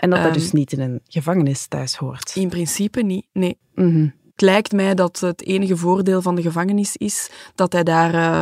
En 0.00 0.10
dat 0.10 0.18
um, 0.18 0.24
dat 0.24 0.34
dus 0.34 0.52
niet 0.52 0.72
in 0.72 0.80
een 0.80 1.00
gevangenis 1.08 1.66
thuis 1.66 1.96
hoort? 1.96 2.32
In 2.34 2.48
principe 2.48 3.02
niet, 3.02 3.26
nee. 3.32 3.58
Mm 3.74 3.90
-hmm. 3.90 4.14
Het 4.34 4.42
lijkt 4.42 4.72
mij 4.72 4.94
dat 4.94 5.20
het 5.20 5.46
enige 5.46 5.76
voordeel 5.76 6.22
van 6.22 6.34
de 6.34 6.42
gevangenis 6.42 6.96
is 6.96 7.30
dat 7.54 7.72
hij 7.72 7.82
daar 7.82 8.14
uh, 8.14 8.40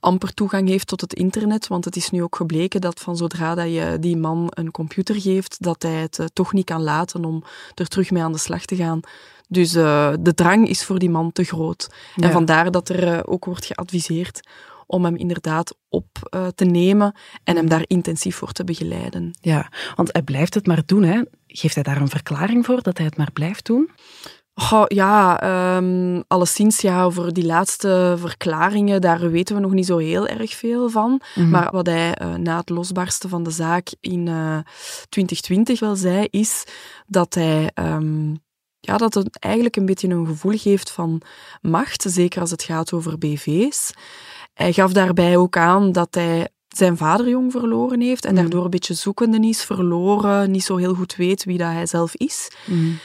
amper 0.00 0.34
toegang 0.34 0.68
heeft 0.68 0.86
tot 0.86 1.00
het 1.00 1.14
internet. 1.14 1.66
Want 1.66 1.84
het 1.84 1.96
is 1.96 2.10
nu 2.10 2.22
ook 2.22 2.36
gebleken 2.36 2.80
dat 2.80 3.00
van 3.00 3.16
zodra 3.16 3.54
dat 3.54 3.66
je 3.66 3.96
die 4.00 4.16
man 4.16 4.46
een 4.50 4.70
computer 4.70 5.20
geeft, 5.20 5.62
dat 5.62 5.82
hij 5.82 5.92
het 5.92 6.18
uh, 6.18 6.26
toch 6.32 6.52
niet 6.52 6.64
kan 6.64 6.82
laten 6.82 7.24
om 7.24 7.42
er 7.74 7.88
terug 7.88 8.10
mee 8.10 8.22
aan 8.22 8.32
de 8.32 8.38
slag 8.38 8.64
te 8.64 8.76
gaan. 8.76 9.00
Dus 9.50 9.74
uh, 9.74 10.12
de 10.20 10.34
drang 10.34 10.68
is 10.68 10.84
voor 10.84 10.98
die 10.98 11.10
man 11.10 11.32
te 11.32 11.44
groot. 11.44 11.88
Ja. 12.14 12.26
En 12.26 12.32
vandaar 12.32 12.70
dat 12.70 12.88
er 12.88 13.06
uh, 13.06 13.20
ook 13.24 13.44
wordt 13.44 13.64
geadviseerd 13.64 14.40
om 14.86 15.04
hem 15.04 15.16
inderdaad 15.16 15.76
op 15.88 16.06
uh, 16.34 16.46
te 16.46 16.64
nemen 16.64 17.14
en 17.44 17.56
hem 17.56 17.68
daar 17.68 17.84
intensief 17.86 18.36
voor 18.36 18.52
te 18.52 18.64
begeleiden. 18.64 19.30
Ja, 19.40 19.70
want 19.94 20.12
hij 20.12 20.22
blijft 20.22 20.54
het 20.54 20.66
maar 20.66 20.82
doen. 20.86 21.02
Hè? 21.02 21.22
Geeft 21.46 21.74
hij 21.74 21.82
daar 21.82 22.00
een 22.00 22.08
verklaring 22.08 22.64
voor 22.64 22.82
dat 22.82 22.96
hij 22.96 23.06
het 23.06 23.16
maar 23.16 23.32
blijft 23.32 23.66
doen? 23.66 23.90
Oh, 24.54 24.84
ja, 24.86 25.42
um, 25.76 26.24
alleszins 26.26 26.80
ja, 26.80 27.04
over 27.04 27.32
die 27.32 27.46
laatste 27.46 28.14
verklaringen, 28.18 29.00
daar 29.00 29.30
weten 29.30 29.54
we 29.54 29.60
nog 29.60 29.72
niet 29.72 29.86
zo 29.86 29.96
heel 29.96 30.26
erg 30.26 30.54
veel 30.54 30.88
van. 30.88 31.10
Mm 31.10 31.20
-hmm. 31.34 31.50
Maar 31.50 31.68
wat 31.70 31.86
hij 31.86 32.18
uh, 32.22 32.34
na 32.34 32.56
het 32.56 32.68
losbarsten 32.68 33.28
van 33.28 33.42
de 33.42 33.50
zaak 33.50 33.88
in 34.00 34.26
uh, 34.26 34.58
2020 35.08 35.80
wel 35.80 35.96
zei, 35.96 36.26
is 36.30 36.64
dat 37.06 37.34
hij 37.34 37.70
um, 37.74 38.40
ja, 38.80 38.96
dat 38.96 39.14
het 39.14 39.38
eigenlijk 39.38 39.76
een 39.76 39.86
beetje 39.86 40.08
een 40.08 40.26
gevoel 40.26 40.58
geeft 40.58 40.90
van 40.90 41.22
macht, 41.62 42.04
zeker 42.08 42.40
als 42.40 42.50
het 42.50 42.62
gaat 42.62 42.92
over 42.92 43.18
BV's. 43.18 43.92
Hij 44.54 44.72
gaf 44.72 44.92
daarbij 44.92 45.36
ook 45.36 45.56
aan 45.56 45.92
dat 45.92 46.14
hij 46.14 46.48
zijn 46.68 46.96
vader 46.96 47.28
jong 47.28 47.52
verloren 47.52 48.00
heeft 48.00 48.24
en 48.24 48.30
mm. 48.30 48.36
daardoor 48.36 48.64
een 48.64 48.70
beetje 48.70 48.94
zoekende 48.94 49.48
is, 49.48 49.64
verloren, 49.64 50.50
niet 50.50 50.64
zo 50.64 50.76
heel 50.76 50.94
goed 50.94 51.16
weet 51.16 51.44
wie 51.44 51.58
dat 51.58 51.72
hij 51.72 51.86
zelf 51.86 52.14
is. 52.14 52.50
Mm. 52.66 52.98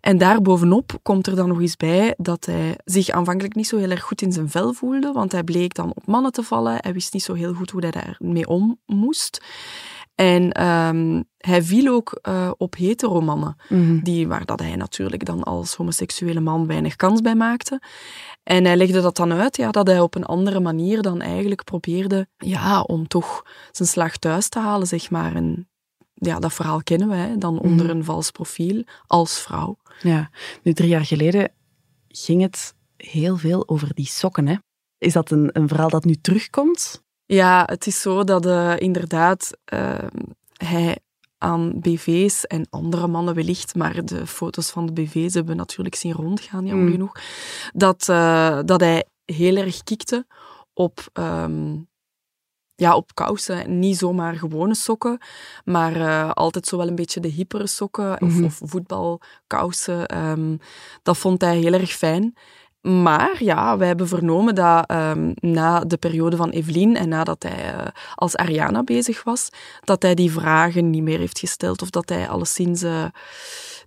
En 0.00 0.18
daarbovenop 0.18 0.98
komt 1.02 1.26
er 1.26 1.36
dan 1.36 1.48
nog 1.48 1.60
eens 1.60 1.76
bij 1.76 2.14
dat 2.16 2.44
hij 2.44 2.78
zich 2.84 3.08
aanvankelijk 3.08 3.54
niet 3.54 3.66
zo 3.66 3.76
heel 3.76 3.90
erg 3.90 4.02
goed 4.02 4.22
in 4.22 4.32
zijn 4.32 4.50
vel 4.50 4.72
voelde, 4.72 5.12
want 5.12 5.32
hij 5.32 5.44
bleek 5.44 5.74
dan 5.74 5.92
op 5.94 6.06
mannen 6.06 6.32
te 6.32 6.42
vallen. 6.42 6.76
Hij 6.80 6.92
wist 6.92 7.12
niet 7.12 7.22
zo 7.22 7.34
heel 7.34 7.54
goed 7.54 7.70
hoe 7.70 7.80
hij 7.80 7.90
daarmee 7.90 8.46
om 8.46 8.78
moest. 8.86 9.40
En 10.16 10.52
ehm, 10.52 11.22
hij 11.36 11.62
viel 11.62 11.92
ook 11.92 12.18
uh, 12.28 12.50
op 12.56 12.74
heteromannen, 12.76 13.56
Mhm. 13.68 13.98
die, 14.02 14.28
waar 14.28 14.44
dat 14.44 14.60
hij 14.60 14.76
natuurlijk 14.76 15.24
dan 15.24 15.42
als 15.42 15.74
homoseksuele 15.74 16.40
man 16.40 16.66
weinig 16.66 16.96
kans 16.96 17.20
bij 17.20 17.34
maakte. 17.34 17.80
En 18.42 18.64
hij 18.64 18.76
legde 18.76 19.00
dat 19.00 19.16
dan 19.16 19.32
uit, 19.32 19.56
ja, 19.56 19.70
dat 19.70 19.86
hij 19.86 20.00
op 20.00 20.14
een 20.14 20.24
andere 20.24 20.60
manier 20.60 21.02
dan 21.02 21.20
eigenlijk 21.20 21.64
probeerde 21.64 22.28
ja, 22.36 22.80
om 22.82 23.08
toch 23.08 23.42
zijn 23.70 23.88
slag 23.88 24.16
thuis 24.16 24.48
te 24.48 24.58
halen, 24.58 24.86
zeg 24.86 25.10
maar. 25.10 25.34
En 25.34 25.68
ja, 26.14 26.38
dat 26.38 26.52
verhaal 26.52 26.82
kennen 26.82 27.08
wij 27.08 27.34
dan 27.38 27.58
onder 27.58 27.86
Mhm. 27.86 27.96
een 27.96 28.04
vals 28.04 28.30
profiel 28.30 28.84
als 29.06 29.38
vrouw. 29.40 29.76
Ja, 30.02 30.30
nu 30.62 30.72
drie 30.72 30.88
jaar 30.88 31.04
geleden 31.04 31.52
ging 32.08 32.42
het 32.42 32.74
heel 32.96 33.36
veel 33.36 33.68
over 33.68 33.94
die 33.94 34.06
sokken. 34.06 34.46
Hè? 34.48 34.54
Is 34.98 35.12
dat 35.12 35.30
een, 35.30 35.50
een 35.52 35.68
verhaal 35.68 35.88
dat 35.88 36.04
nu 36.04 36.14
terugkomt? 36.14 37.04
Ja, 37.26 37.62
het 37.66 37.86
is 37.86 38.00
zo 38.00 38.24
dat 38.24 38.46
eh, 38.46 38.74
inderdaad 38.78 39.50
eh, 39.64 39.98
hij 40.52 40.98
aan 41.38 41.80
BV's 41.80 42.46
en 42.46 42.66
andere 42.70 43.06
mannen 43.06 43.34
wellicht, 43.34 43.74
maar 43.74 44.04
de 44.04 44.26
foto's 44.26 44.70
van 44.70 44.86
de 44.86 44.92
BV's 44.92 45.34
hebben 45.34 45.52
we 45.52 45.58
natuurlijk 45.58 45.94
zien 45.94 46.12
rondgaan, 46.12 46.66
jammer 46.66 46.86
Mm. 46.86 46.92
genoeg, 46.92 47.12
dat, 47.72 48.08
eh, 48.08 48.58
dat 48.64 48.80
hij 48.80 49.04
heel 49.24 49.56
erg 49.56 49.82
kikte 49.82 50.26
op, 50.72 51.08
ehm, 51.12 51.76
ja, 52.74 52.96
op 52.96 53.14
kousen. 53.14 53.78
Niet 53.78 53.96
zomaar 53.96 54.34
gewone 54.36 54.74
sokken, 54.74 55.18
maar 55.64 55.96
eh, 55.96 56.30
altijd 56.30 56.66
zo 56.66 56.76
wel 56.76 56.88
een 56.88 56.94
beetje 56.94 57.20
de 57.20 57.28
hippere 57.28 57.66
sokken 57.66 58.20
of, 58.22 58.32
Mhm. 58.34 58.44
of 58.44 58.60
voetbalkousen. 58.64 60.06
ehm, 60.06 60.56
dat 61.02 61.16
vond 61.18 61.40
hij 61.40 61.56
heel 61.58 61.72
erg 61.72 61.90
fijn. 61.92 62.34
Maar 62.86 63.44
ja, 63.44 63.76
wij 63.76 63.86
hebben 63.86 64.08
vernomen 64.08 64.54
dat 64.54 64.86
ehm, 64.86 65.32
na 65.34 65.80
de 65.80 65.96
periode 65.96 66.36
van 66.36 66.50
Evelien 66.50 66.96
en 66.96 67.08
nadat 67.08 67.42
hij 67.42 67.74
eh, 67.74 67.86
als 68.14 68.36
Ariana 68.36 68.82
bezig 68.82 69.24
was, 69.24 69.48
dat 69.80 70.02
hij 70.02 70.14
die 70.14 70.32
vragen 70.32 70.90
niet 70.90 71.02
meer 71.02 71.18
heeft 71.18 71.38
gesteld 71.38 71.82
of 71.82 71.90
dat 71.90 72.08
hij 72.08 72.28
alleszins 72.28 72.82
eh, 72.82 73.04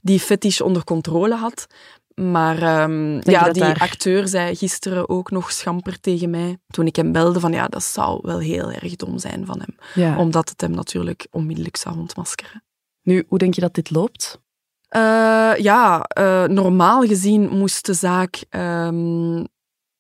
die 0.02 0.20
fetish 0.20 0.60
onder 0.62 0.84
controle 0.84 1.36
had. 1.36 1.68
Maar 2.16 2.62
ehm, 2.62 3.30
ja, 3.30 3.52
die 3.52 3.64
daar- 3.64 3.80
acteur 3.80 4.28
zei 4.28 4.56
gisteren 4.56 5.10
ook 5.10 5.32
nog 5.32 5.52
schamper 5.52 6.00
tegen 6.00 6.30
mij, 6.30 6.58
toen 6.68 6.86
ik 6.88 6.96
hem 6.96 7.12
belde, 7.12 7.40
van 7.40 7.52
ja, 7.52 7.68
dat 7.68 7.84
zou 7.84 8.20
wel 8.22 8.40
heel 8.40 8.72
erg 8.72 8.96
dom 8.96 9.18
zijn 9.20 9.46
van 9.46 9.60
hem. 9.60 9.76
Ja. 9.94 10.18
Omdat 10.18 10.50
het 10.50 10.62
hem 10.62 10.72
natuurlijk 10.72 11.28
onmiddellijk 11.32 11.78
zou 11.78 11.98
ontmaskeren. 11.98 12.64
Nu, 13.02 13.26
hoe 13.28 13.38
denk 13.38 13.54
je 13.54 13.62
dat 13.62 13.74
dit 13.74 13.90
loopt? 13.90 14.42
Eh, 14.90 15.54
ja, 15.58 16.04
eh, 16.04 16.44
normaal 16.44 17.02
gezien 17.02 17.50
moest 17.50 17.86
de 17.86 17.94
zaak 17.94 18.44
ehm, 18.50 19.44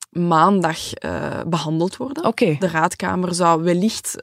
maandag 0.10 0.94
eh, 0.94 1.40
behandeld 1.48 1.98
worden. 1.98 2.26
De 2.60 2.68
raadkamer 2.68 3.34
zou 3.36 3.64
wellicht 3.64 4.16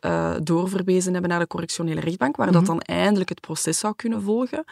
doorverwezen 0.43 1.13
hebben 1.13 1.31
naar 1.31 1.39
de 1.39 1.47
correctionele 1.47 2.01
rechtbank, 2.01 2.37
waar 2.37 2.53
dat 2.53 2.63
Mhm. 2.63 2.71
dan 2.71 2.81
eindelijk 2.81 3.29
het 3.29 3.41
proces 3.41 3.79
zou 3.79 3.95
kunnen 3.97 4.23
volgen. 4.23 4.65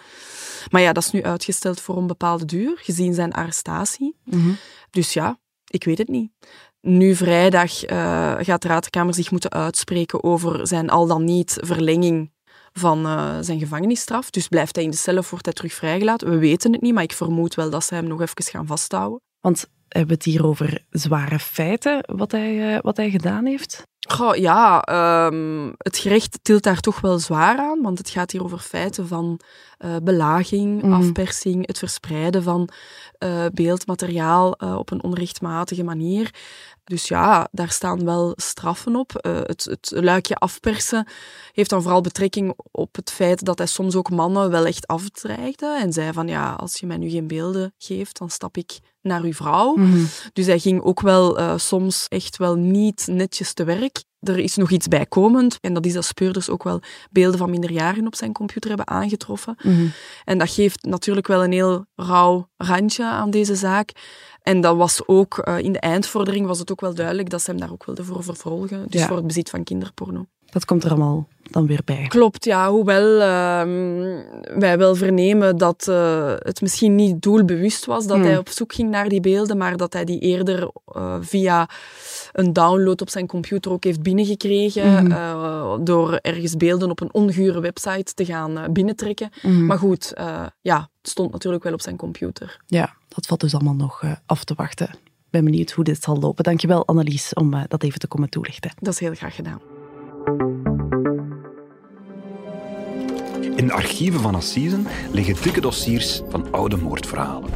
Maar 0.70 0.80
ja, 0.80 0.92
dat 0.92 1.02
is 1.02 1.10
nu 1.10 1.22
uitgesteld 1.22 1.80
voor 1.80 1.96
een 1.96 2.06
bepaalde 2.06 2.44
duur, 2.44 2.72
gezien 2.76 3.14
zijn 3.14 3.32
arrestatie. 3.32 4.16
Mhm. 4.24 4.50
Dus 4.90 5.12
ja, 5.12 5.38
ik 5.66 5.84
weet 5.84 5.98
het 5.98 6.08
niet. 6.08 6.30
Nu 6.80 7.14
vrijdag 7.14 7.78
gaat 8.44 8.62
de 8.62 8.68
raadkamer 8.68 9.14
zich 9.14 9.30
moeten 9.30 9.50
uitspreken 9.50 10.22
over 10.24 10.66
zijn 10.66 10.90
al 10.90 11.06
dan 11.06 11.24
niet 11.24 11.58
verlenging 11.60 12.32
van 12.78 13.06
eh, 13.06 13.36
zijn 13.40 13.58
gevangenisstraf. 13.58 14.30
Dus 14.30 14.48
blijft 14.48 14.74
hij 14.74 14.84
in 14.84 14.90
de 14.90 14.96
cel 14.96 15.18
of 15.18 15.30
wordt 15.30 15.44
hij 15.44 15.54
terug 15.54 15.72
vrijgelaten? 15.72 16.30
We 16.30 16.38
weten 16.38 16.72
het 16.72 16.80
niet, 16.80 16.94
maar 16.94 17.02
ik 17.02 17.12
vermoed 17.12 17.54
wel 17.54 17.70
dat 17.70 17.84
ze 17.84 17.94
hem 17.94 18.06
nog 18.06 18.20
even 18.20 18.42
gaan 18.44 18.66
vasthouden. 18.66 19.20
Want 19.40 19.66
hebben 19.88 20.08
we 20.08 20.14
het 20.14 20.24
hier 20.24 20.46
over 20.46 20.84
zware 20.90 21.38
feiten, 21.38 21.98
wat 22.16 22.32
hij, 22.32 22.74
eh, 22.74 22.80
wat 22.82 22.96
hij 22.96 23.10
gedaan 23.10 23.46
heeft? 23.46 23.82
Goh, 24.08 24.36
ja, 24.36 24.82
ehm, 24.82 25.70
het 25.76 25.98
gerecht 25.98 26.38
tilt 26.42 26.62
daar 26.62 26.80
toch 26.80 27.00
wel 27.00 27.18
zwaar 27.18 27.58
aan, 27.58 27.82
want 27.82 27.98
het 27.98 28.10
gaat 28.10 28.30
hier 28.30 28.44
over 28.44 28.58
feiten 28.58 29.08
van 29.08 29.40
eh, 29.78 29.96
belaging, 30.02 30.82
Mhm. 30.82 30.92
afpersing, 30.92 31.66
het 31.66 31.78
verspreiden 31.78 32.42
van 32.42 32.68
beeldmateriaal 33.52 34.50
op 34.52 34.90
een 34.90 35.02
onrechtmatige 35.02 35.82
manier. 35.82 36.30
Dus 36.84 37.08
ja, 37.08 37.48
daar 37.50 37.70
staan 37.70 38.04
wel 38.04 38.32
straffen 38.36 38.96
op. 38.96 39.16
Eh, 39.16 39.36
het, 39.36 39.64
het 39.64 39.92
luikje 39.94 40.34
afpersen 40.34 41.06
heeft 41.52 41.70
dan 41.70 41.82
vooral 41.82 42.00
betrekking 42.00 42.54
op 42.70 42.96
het 42.96 43.10
feit 43.10 43.44
dat 43.44 43.58
hij 43.58 43.66
soms 43.66 43.94
ook 43.94 44.10
mannen 44.10 44.50
wel 44.50 44.66
echt 44.66 44.86
afdreigde 44.86 45.78
en 45.80 45.92
zei 45.92 46.12
van 46.12 46.28
ja, 46.28 46.52
als 46.52 46.80
je 46.80 46.86
mij 46.86 46.96
nu 46.96 47.10
geen 47.10 47.26
beelden 47.26 47.74
geeft, 47.78 48.18
dan 48.18 48.30
stap 48.30 48.56
ik 48.56 48.78
naar 49.00 49.22
uw 49.22 49.32
vrouw. 49.32 49.76
Dus 50.32 50.46
hij 50.46 50.58
ging 50.58 50.82
ook 50.82 51.00
wel 51.00 51.38
eh, 51.38 51.58
soms 51.58 52.06
echt 52.08 52.36
wel 52.36 52.54
niet 52.54 53.06
netjes 53.06 53.52
te 53.52 53.64
werk. 53.64 54.04
Er 54.24 54.38
is 54.38 54.56
nog 54.56 54.70
iets 54.70 54.88
bijkomend. 54.88 55.58
En 55.60 55.74
dat 55.74 55.86
is 55.86 55.92
dat 55.92 56.04
speurders 56.04 56.50
ook 56.50 56.62
wel 56.62 56.80
beelden 57.10 57.38
van 57.38 57.50
minderjarigen 57.50 58.06
op 58.06 58.14
zijn 58.14 58.32
computer 58.32 58.68
hebben 58.68 58.88
aangetroffen. 58.88 59.56
Mhm. 59.62 59.86
En 60.24 60.38
dat 60.38 60.50
geeft 60.50 60.84
natuurlijk 60.84 61.26
wel 61.26 61.44
een 61.44 61.52
heel 61.52 61.86
rauw 61.94 62.48
randje 62.56 63.04
aan 63.04 63.30
deze 63.30 63.54
zaak. 63.54 63.90
En 64.42 64.60
dat 64.60 64.76
was 64.76 65.02
ook, 65.06 65.38
eh, 65.38 65.58
in 65.58 65.72
de 65.72 65.78
eindvordering 65.80 66.46
was 66.46 66.58
het 66.58 66.70
ook 66.70 66.80
wel 66.80 66.94
duidelijk 66.94 67.30
dat 67.30 67.42
ze 67.42 67.50
hem 67.50 67.60
daar 67.60 67.72
ook 67.72 67.84
wilden 67.84 68.04
voor 68.04 68.22
vervolgen. 68.24 68.84
Dus 68.88 69.00
Ja. 69.00 69.06
voor 69.06 69.16
het 69.16 69.26
bezit 69.26 69.50
van 69.50 69.64
kinderporno. 69.64 70.26
Dat 70.54 70.64
komt 70.64 70.84
er 70.84 70.90
allemaal 70.90 71.28
dan 71.50 71.66
weer 71.66 71.80
bij. 71.84 72.04
Klopt, 72.08 72.44
ja. 72.44 72.70
Hoewel 72.70 73.20
ehm, 73.20 74.58
wij 74.58 74.78
wel 74.78 74.94
vernemen 74.94 75.56
dat 75.56 75.88
eh, 75.88 76.32
het 76.38 76.60
misschien 76.60 76.94
niet 76.94 77.22
doelbewust 77.22 77.84
was 77.84 78.06
dat 78.06 78.16
Hmm. 78.16 78.26
hij 78.26 78.38
op 78.38 78.48
zoek 78.48 78.72
ging 78.74 78.90
naar 78.90 79.08
die 79.08 79.20
beelden, 79.20 79.56
maar 79.56 79.76
dat 79.76 79.92
hij 79.92 80.04
die 80.04 80.18
eerder 80.20 80.70
eh, 80.86 81.16
via 81.20 81.68
een 82.32 82.52
download 82.52 83.00
op 83.00 83.10
zijn 83.10 83.26
computer 83.26 83.72
ook 83.72 83.84
heeft 83.84 84.02
binnengekregen 84.02 84.92
Mhm. 85.04 85.12
eh, 85.12 85.74
door 85.80 86.12
ergens 86.14 86.56
beelden 86.56 86.90
op 86.90 87.00
een 87.00 87.14
ongure 87.14 87.60
website 87.60 88.14
te 88.14 88.24
gaan 88.24 88.72
binnentrekken. 88.72 89.30
Mhm. 89.42 89.66
Maar 89.66 89.78
goed, 89.78 90.12
ja, 90.60 90.88
het 91.00 91.10
stond 91.10 91.32
natuurlijk 91.32 91.64
wel 91.64 91.72
op 91.72 91.80
zijn 91.80 91.96
computer. 91.96 92.60
Ja, 92.66 92.94
dat 93.08 93.26
valt 93.26 93.40
dus 93.40 93.54
allemaal 93.54 93.74
nog 93.74 94.02
af 94.26 94.44
te 94.44 94.54
wachten. 94.56 94.86
Ik 95.24 95.40
ben 95.40 95.44
benieuwd 95.44 95.70
hoe 95.70 95.84
dit 95.84 96.02
zal 96.02 96.18
lopen. 96.18 96.44
Dankjewel, 96.44 96.86
Annelies, 96.86 97.32
om 97.34 97.54
dat 97.68 97.82
even 97.82 97.98
te 97.98 98.06
komen 98.06 98.28
toelichten. 98.28 98.70
Dat 98.80 98.92
is 98.92 99.00
heel 99.00 99.14
graag 99.14 99.34
gedaan. 99.34 99.60
In 103.56 103.66
de 103.66 103.72
archieven 103.72 104.20
van 104.20 104.34
Assisen 104.34 104.86
liggen 105.12 105.42
dikke 105.42 105.60
dossiers 105.60 106.22
van 106.28 106.52
oude 106.52 106.76
moordverhalen. 106.76 107.50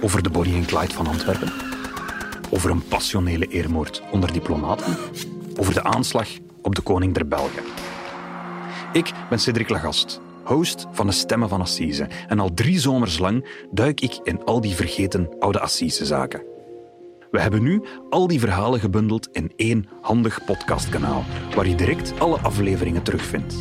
Over 0.00 0.22
de 0.22 0.30
Bonnie 0.30 0.54
en 0.54 0.66
Clyde 0.66 0.94
van 0.94 1.06
Antwerpen. 1.06 1.52
Over 2.50 2.70
een 2.70 2.88
passionele 2.88 3.46
eermoord 3.46 4.02
onder 4.10 4.32
diplomaten. 4.32 4.96
Over 5.56 5.74
de 5.74 5.82
aanslag 5.82 6.28
op 6.62 6.74
de 6.74 6.82
koning 6.82 7.14
der 7.14 7.28
Belgen. 7.28 7.62
Ik 8.92 9.12
ben 9.28 9.38
Cedric 9.38 9.68
Lagast, 9.68 10.20
host 10.44 10.86
van 10.92 11.06
de 11.06 11.12
Stemmen 11.12 11.48
van 11.48 11.60
Assise. 11.60 12.08
En 12.28 12.40
al 12.40 12.54
drie 12.54 12.78
zomers 12.78 13.18
lang 13.18 13.46
duik 13.70 14.00
ik 14.00 14.18
in 14.22 14.44
al 14.44 14.60
die 14.60 14.74
vergeten 14.74 15.28
oude 15.38 15.60
Assisezaken. 15.60 16.42
We 17.30 17.40
hebben 17.40 17.62
nu 17.62 17.82
al 18.08 18.26
die 18.26 18.40
verhalen 18.40 18.80
gebundeld 18.80 19.28
in 19.32 19.52
één 19.56 19.88
handig 20.00 20.44
podcastkanaal, 20.44 21.24
waar 21.54 21.66
je 21.66 21.74
direct 21.74 22.20
alle 22.20 22.38
afleveringen 22.38 23.02
terugvindt. 23.02 23.56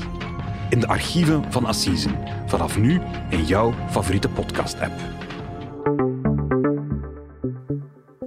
In 0.69 0.79
de 0.79 0.87
archieven 0.87 1.51
van 1.51 1.65
Assisen, 1.65 2.15
vanaf 2.45 2.77
nu 2.77 3.01
in 3.29 3.45
jouw 3.45 3.73
favoriete 3.89 4.29
podcast-app. 4.29 4.93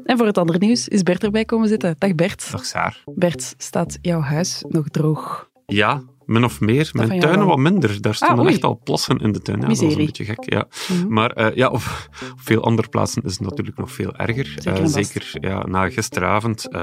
En 0.04 0.16
voor 0.16 0.26
het 0.26 0.38
andere 0.38 0.58
nieuws 0.58 0.88
is 0.88 1.02
Bert 1.02 1.24
erbij 1.24 1.44
komen 1.44 1.68
zitten. 1.68 1.94
Dag 1.98 2.14
Bert. 2.14 2.52
Dag 2.52 2.64
Saar. 2.64 3.02
Bert, 3.14 3.54
staat 3.56 3.98
jouw 4.00 4.20
huis 4.20 4.64
nog 4.68 4.88
droog? 4.88 5.50
Ja, 5.66 6.02
min 6.32 6.44
of 6.44 6.60
meer. 6.60 6.90
Mijn 6.92 7.20
tuinen 7.20 7.46
wat 7.46 7.58
minder. 7.58 8.00
Daar 8.02 8.14
stonden 8.14 8.38
oei. 8.44 8.48
echt 8.54 8.64
al 8.64 8.80
plassen 8.84 9.18
in 9.18 9.32
de 9.32 9.42
tuin. 9.42 9.60
Ja, 9.60 9.66
dat 9.66 9.78
was 9.78 9.92
een 9.94 10.04
beetje 10.04 10.24
gek. 10.24 10.52
Ja. 10.52 10.66
Mhm. 10.88 11.12
Maar 11.12 11.30
eh, 11.30 11.56
ja, 11.56 11.66
op, 11.68 11.74
op 11.74 12.40
veel 12.40 12.62
andere 12.64 12.88
plaatsen 12.88 13.22
is 13.22 13.32
het 13.32 13.40
natuurlijk 13.40 13.76
nog 13.78 13.92
veel 13.92 14.16
erger. 14.16 14.46
Zeker 14.56 14.80
Eh, 14.80 14.86
zeker 14.86 15.30
ja, 15.40 15.66
na 15.66 15.90
gisteravond. 15.90 16.68
eh, 16.68 16.80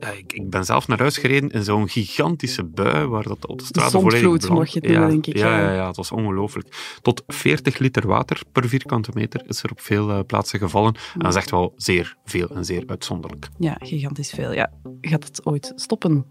ja, 0.00 0.08
ik, 0.18 0.32
ik 0.32 0.50
ben 0.50 0.64
zelf 0.64 0.88
naar 0.88 0.98
huis 0.98 1.18
gereden 1.18 1.50
in 1.50 1.64
zo'n 1.64 1.88
gigantische 1.88 2.64
bui 2.64 3.06
waar 3.06 3.22
dat 3.22 3.40
de 3.42 3.48
autostrade 3.48 3.90
volledig 3.90 4.48
mag 4.48 4.68
je 4.68 4.78
het 4.80 4.90
ja, 4.90 5.06
denk 5.06 5.26
ik, 5.26 5.36
Ja, 5.36 5.58
ja. 5.58 5.72
ja, 5.72 5.86
het 5.86 5.96
was 5.96 6.12
ongelooflijk. 6.12 6.96
Tot 7.02 7.22
40 7.26 7.78
liter 7.78 8.06
water 8.06 8.40
per 8.52 8.68
vierkante 8.68 9.10
meter 9.14 9.42
is 9.46 9.62
er 9.62 9.70
op 9.70 9.80
veel 9.80 10.24
plaatsen 10.26 10.58
gevallen. 10.58 10.94
En 10.94 11.18
dat 11.20 11.28
is 11.30 11.34
echt 11.36 11.50
wel 11.50 11.72
zeer 11.76 12.16
veel 12.24 12.48
en 12.48 12.64
zeer 12.64 12.82
uitzonderlijk. 12.86 13.48
Ja, 13.58 13.76
gigantisch 13.78 14.30
veel. 14.30 14.52
Ja. 14.52 14.72
Gaat 15.00 15.24
het 15.24 15.46
ooit 15.46 15.72
stoppen 15.76 16.24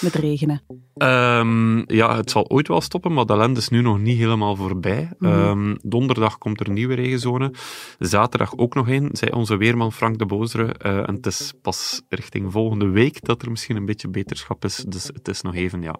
met 0.00 0.14
regenen? 0.14 0.62
Ehm, 0.96 1.78
ja, 1.92 2.16
het 2.16 2.30
zal 2.30 2.48
ooit 2.48 2.68
wel 2.68 2.80
stoppen, 2.80 3.12
maar 3.12 3.26
de 3.26 3.32
ellende 3.32 3.60
is 3.60 3.68
nu 3.68 3.80
nog 3.80 3.98
niet 3.98 4.18
helemaal 4.18 4.56
voorbij. 4.56 5.10
Mhm. 5.18 5.32
Ehm, 5.32 5.76
donderdag 5.82 6.38
komt 6.38 6.60
er 6.60 6.68
een 6.68 6.74
nieuwe 6.74 6.94
regenzone. 6.94 7.52
Zaterdag 7.98 8.56
ook 8.56 8.74
nog 8.74 8.88
één, 8.88 9.08
zei 9.12 9.30
onze 9.30 9.56
weerman 9.56 9.92
Frank 9.92 10.18
de 10.18 10.26
Bozere. 10.26 10.72
Eh, 10.72 11.08
en 11.08 11.14
het 11.14 11.26
is 11.26 11.52
pas 11.62 12.02
richting 12.08 12.52
volgende 12.52 12.88
week 12.88 13.24
dat 13.24 13.42
er 13.42 13.50
misschien 13.50 13.76
een 13.76 13.86
beetje 13.86 14.08
beterschap 14.08 14.64
is. 14.64 14.84
Dus 14.88 15.06
het 15.06 15.28
is 15.28 15.42
nog 15.42 15.54
even, 15.54 15.82
ja, 15.82 15.96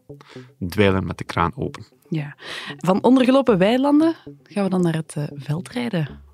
dweilen 0.69 1.07
met 1.07 1.19
de 1.19 1.25
kraan 1.25 1.53
open. 1.57 1.85
Ja. 2.09 2.37
Van 2.77 3.03
ondergelopen 3.03 3.59
weilanden 3.59 4.15
gaan 4.43 4.65
we 4.65 4.71
dan 4.71 4.83
naar 4.83 4.97
het 4.97 5.15
eh, 5.17 5.25
veld 5.35 5.69
rijden. 5.69 6.30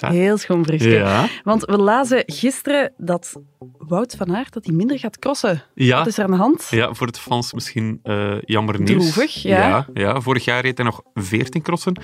Hè? 0.00 0.08
Heel 0.12 0.36
schoon 0.38 0.62
brugje. 0.62 0.90
Ja. 0.90 1.28
Want 1.44 1.64
we 1.64 1.76
lazen 1.78 2.22
gisteren 2.26 2.92
dat 2.96 3.36
Wout 3.78 4.14
van 4.18 4.36
Aert 4.36 4.52
dat 4.52 4.66
hij 4.66 4.74
minder 4.74 4.98
gaat 4.98 5.18
crossen. 5.18 5.62
Ja. 5.74 5.98
Wat 5.98 6.06
is 6.06 6.18
er 6.18 6.24
aan 6.24 6.30
de 6.30 6.36
hand? 6.36 6.66
Ja, 6.70 6.94
voor 6.94 7.06
het 7.06 7.18
fans 7.18 7.52
misschien 7.52 8.00
eh, 8.02 8.34
jammer 8.40 8.80
nieuws. 8.80 9.10
Droevig, 9.12 9.34
ja. 9.42 9.68
ja. 9.68 9.86
ja. 9.94 10.20
Vorig 10.20 10.44
jaar 10.44 10.60
reed 10.62 10.76
hij 10.78 10.86
nog 10.86 11.02
14 11.14 11.62
crossen. 11.62 12.00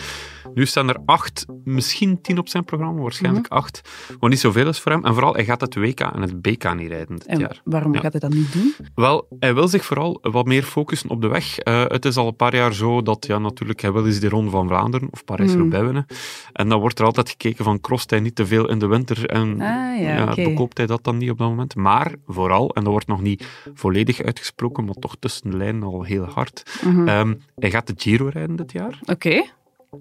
Nu 0.54 0.66
staan 0.66 0.88
er 0.88 0.96
acht, 1.06 1.46
misschien 1.64 2.20
tien 2.22 2.38
op 2.38 2.48
zijn 2.48 2.64
programma, 2.64 3.00
waarschijnlijk 3.02 3.48
Mhm. 3.50 3.58
acht. 3.58 3.80
Wat 4.18 4.30
niet 4.30 4.40
zoveel 4.40 4.68
is 4.68 4.78
voor 4.80 4.92
hem. 4.92 5.04
En 5.04 5.14
vooral, 5.14 5.34
hij 5.34 5.44
gaat 5.44 5.60
het 5.60 5.74
WK 5.74 6.00
en 6.00 6.20
het 6.22 6.42
BK 6.42 6.74
niet 6.74 6.88
rijden 6.88 7.16
dit 7.16 7.26
En 7.26 7.38
jaar. 7.38 7.60
waarom 7.64 7.94
Ja. 7.94 8.00
gaat 8.00 8.10
hij 8.12 8.20
dat 8.20 8.32
niet 8.32 8.52
doen? 8.52 8.74
Wel, 8.94 9.26
hij 9.38 9.54
wil 9.54 9.68
zich 9.68 9.84
vooral 9.84 10.18
wat 10.22 10.46
meer 10.46 10.62
focussen 10.62 11.10
op 11.10 11.20
de 11.20 11.28
weg. 11.28 11.58
Eh, 11.58 11.84
het 11.86 12.04
is 12.04 12.16
al 12.16 12.26
een 12.26 12.36
paar 12.36 12.54
jaar 12.54 12.74
zo 12.74 13.02
dat, 13.02 13.26
ja, 13.26 13.38
natuurlijk, 13.38 13.80
hij 13.80 13.92
wil 13.92 14.06
eens 14.06 14.20
de 14.20 14.28
Ronde 14.28 14.50
van 14.50 14.68
Vlaanderen 14.68 15.08
of 15.10 15.24
Parijs-Roubaix 15.24 15.84
winnen. 15.84 16.06
En 16.52 16.68
dan 16.68 16.80
wordt 16.80 16.98
er 16.98 17.04
altijd 17.04 17.17
gekeken 17.26 17.64
van, 17.64 17.80
crost 17.80 18.10
hij 18.10 18.20
niet 18.20 18.34
te 18.34 18.46
veel 18.46 18.68
in 18.68 18.78
de 18.78 18.86
winter 18.86 19.26
en 19.26 19.60
Ah, 19.60 20.00
ja, 20.00 20.34
bekoopt 20.34 20.76
hij 20.78 20.86
dat 20.86 21.04
dan 21.04 21.16
niet 21.16 21.30
op 21.30 21.38
dat 21.38 21.48
moment. 21.48 21.74
Maar 21.76 22.14
vooral, 22.26 22.74
en 22.74 22.82
dat 22.82 22.92
wordt 22.92 23.06
nog 23.06 23.20
niet 23.22 23.46
volledig 23.74 24.20
uitgesproken, 24.22 24.84
maar 24.84 24.94
toch 24.94 25.16
tussen 25.18 25.50
de 25.50 25.56
lijnen 25.56 25.82
al 25.82 26.02
heel 26.02 26.24
hard, 26.24 26.80
Mhm. 26.84 27.08
ehm, 27.08 27.34
hij 27.56 27.70
gaat 27.70 27.86
de 27.86 27.94
Giro 27.96 28.28
rijden 28.28 28.56
dit 28.56 28.72
jaar. 28.72 28.98
Oké, 29.04 29.42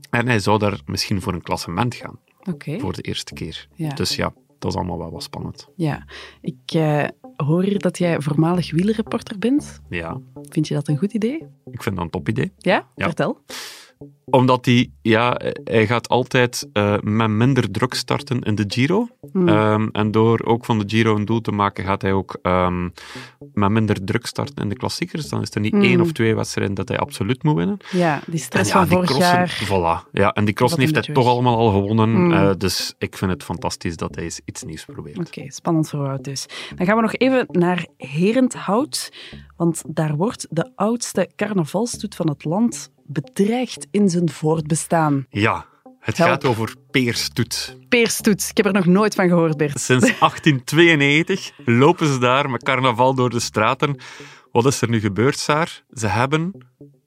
En 0.09 0.27
hij 0.27 0.39
zou 0.39 0.59
daar 0.59 0.79
misschien 0.85 1.21
voor 1.21 1.33
een 1.33 1.41
klassement 1.41 1.95
gaan, 1.95 2.19
oké. 2.49 2.79
voor 2.79 2.93
de 2.93 3.01
eerste 3.01 3.33
keer. 3.33 3.67
Ja. 3.73 3.89
Dus 3.93 4.15
ja, 4.15 4.33
dat 4.59 4.71
is 4.71 4.77
allemaal 4.77 4.97
wel 4.97 5.11
wat 5.11 5.23
spannend. 5.23 5.67
Ja, 5.75 6.05
ik 6.41 6.55
eh, 6.67 7.03
hoor 7.35 7.63
hier 7.63 7.79
dat 7.79 7.97
jij 7.97 8.21
voormalig 8.21 8.71
wielerreporter 8.71 9.39
bent. 9.39 9.79
Ja, 9.89 10.19
Vind 10.49 10.67
je 10.67 10.73
dat 10.73 10.87
een 10.87 10.97
goed 10.97 11.13
idee? 11.13 11.43
ik 11.71 11.83
vind 11.83 11.95
dat 11.95 12.03
een 12.05 12.11
topidee. 12.11 12.51
Ja? 12.57 12.87
Ja. 12.95 13.05
Vertel. 13.05 13.39
Omdat 14.25 14.65
hij, 14.65 14.91
ja, 15.01 15.41
hij 15.63 15.87
gaat 15.87 16.07
altijd 16.07 16.67
eh, 16.73 16.97
met 17.01 17.29
minder 17.29 17.71
druk 17.71 17.93
starten 17.93 18.41
in 18.41 18.55
de 18.55 18.63
Giro. 18.67 19.07
Hmm. 19.31 19.47
Ehm, 19.47 19.87
en 19.91 20.11
door 20.11 20.45
ook 20.45 20.65
van 20.65 20.79
de 20.79 20.83
Giro 20.87 21.15
een 21.15 21.25
doel 21.25 21.41
te 21.41 21.51
maken, 21.51 21.83
gaat 21.83 22.01
hij 22.01 22.13
ook 22.13 22.37
ehm, 22.41 22.89
met 23.53 23.69
minder 23.69 24.03
druk 24.03 24.25
starten 24.25 24.63
in 24.63 24.69
de 24.69 24.75
klassiekers. 24.75 25.29
Dan 25.29 25.41
is 25.41 25.49
er 25.55 25.61
niet 25.61 25.71
Hmm. 25.71 25.81
één 25.81 26.01
of 26.01 26.11
twee 26.11 26.35
wedstrijden 26.35 26.75
dat 26.75 26.87
hij 26.87 26.97
absoluut 26.97 27.43
moet 27.43 27.55
winnen. 27.55 27.77
Ja, 27.91 28.21
die 28.25 28.39
stress 28.39 28.71
En 28.71 28.79
ja, 28.79 28.87
van 28.87 28.97
die 28.97 29.07
vorig 29.07 29.09
crossen, 29.09 29.67
jaar. 29.69 30.03
Voilà. 30.05 30.11
Ja, 30.11 30.31
en 30.33 30.45
die 30.45 30.53
crossen 30.53 30.79
heeft 30.79 30.95
hij 30.95 31.13
toch 31.13 31.27
allemaal 31.27 31.57
al 31.57 31.71
gewonnen. 31.71 32.09
Hmm. 32.15 32.33
Eh, 32.33 32.51
dus 32.57 32.95
ik 32.97 33.17
vind 33.17 33.31
het 33.31 33.43
fantastisch 33.43 33.97
dat 33.97 34.15
hij 34.15 34.23
eens 34.23 34.41
iets 34.45 34.63
nieuws 34.63 34.85
probeert. 34.85 35.17
Oké, 35.17 35.51
spannend 35.51 35.89
voor 35.89 35.99
Wout 35.99 36.23
dus. 36.23 36.45
Dan 36.75 36.85
gaan 36.85 36.95
we 36.95 37.01
nog 37.01 37.15
even 37.15 37.45
naar 37.51 37.87
Herenthout, 37.97 39.11
want 39.55 39.83
daar 39.87 40.15
wordt 40.15 40.47
de 40.49 40.71
oudste 40.75 41.29
carnavalstoet 41.35 42.15
van 42.15 42.29
het 42.29 42.45
land 42.45 42.91
bedreigd 43.07 43.87
in 43.91 44.09
zijn 44.09 44.29
voortbestaan. 44.29 45.25
Ja, 45.29 45.65
het 45.99 46.17
Help. 46.17 46.29
gaat 46.29 46.45
over 46.45 46.75
Peerstoet. 46.91 47.77
Peerstoet, 47.89 48.47
ik 48.49 48.57
heb 48.57 48.65
er 48.65 48.73
nog 48.73 48.85
nooit 48.85 49.15
van 49.15 49.27
gehoord, 49.27 49.57
Bert. 49.57 49.79
Sinds 49.81 50.05
1892 50.19 51.51
lopen 51.65 52.07
ze 52.07 52.17
daar 52.19 52.49
met 52.49 52.63
carnaval 52.63 53.13
door 53.13 53.29
de 53.29 53.39
straten. 53.39 53.95
Wat 54.51 54.65
is 54.65 54.81
er 54.81 54.89
nu 54.89 54.99
gebeurd, 54.99 55.37
Saar? 55.37 55.83
Ze 55.93 56.07
hebben 56.07 56.51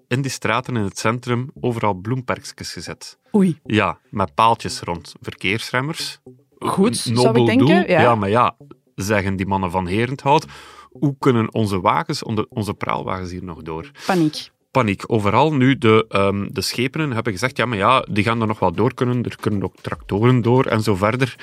in 0.08 0.22
die 0.22 0.30
straten 0.30 0.76
in 0.76 0.82
het 0.82 0.98
centrum 0.98 1.50
overal 1.60 1.94
bloemperkjes 1.94 2.72
gezet. 2.72 3.18
Oei, 3.34 3.58
Ja, 3.64 3.98
met 4.10 4.34
paaltjes 4.34 4.80
rond. 4.80 5.14
Verkeersremmers. 5.20 6.18
Goed, 6.58 7.06
Een 7.06 7.16
zou 7.16 7.40
ik 7.40 7.46
denken, 7.46 7.66
doel. 7.66 7.88
ja. 7.90 8.14
maar 8.14 8.28
ja, 8.28 8.56
zeggen 8.94 9.36
die 9.36 9.46
mannen 9.46 9.70
van 9.70 9.86
Herenthout. 9.86 10.46
Hoe 10.90 11.16
kunnen 11.18 11.54
onze 11.54 11.80
wagens, 11.80 12.22
onze 12.48 12.74
praalwagens 12.74 13.30
hier 13.30 13.44
nog 13.44 13.62
door? 13.62 13.90
paniek. 14.06 14.50
Paniek. 14.70 15.02
Overal 15.06 15.52
nu, 15.54 15.78
de, 15.78 16.04
ehm, 16.08 16.46
de 16.52 16.60
schepenen 16.60 17.10
hebben 17.12 17.32
gezegd, 17.32 17.56
ja, 17.56 17.66
maar 17.66 17.78
ja, 17.78 18.04
die 18.10 18.24
gaan 18.24 18.40
er 18.40 18.46
nog 18.46 18.58
wel 18.58 18.72
door 18.72 18.94
kunnen. 18.94 19.24
Er 19.24 19.36
kunnen 19.40 19.62
ook 19.62 19.74
tractoren 19.80 20.42
door 20.42 20.64
en 20.64 20.82
zo 20.82 20.94
verder. 20.94 21.36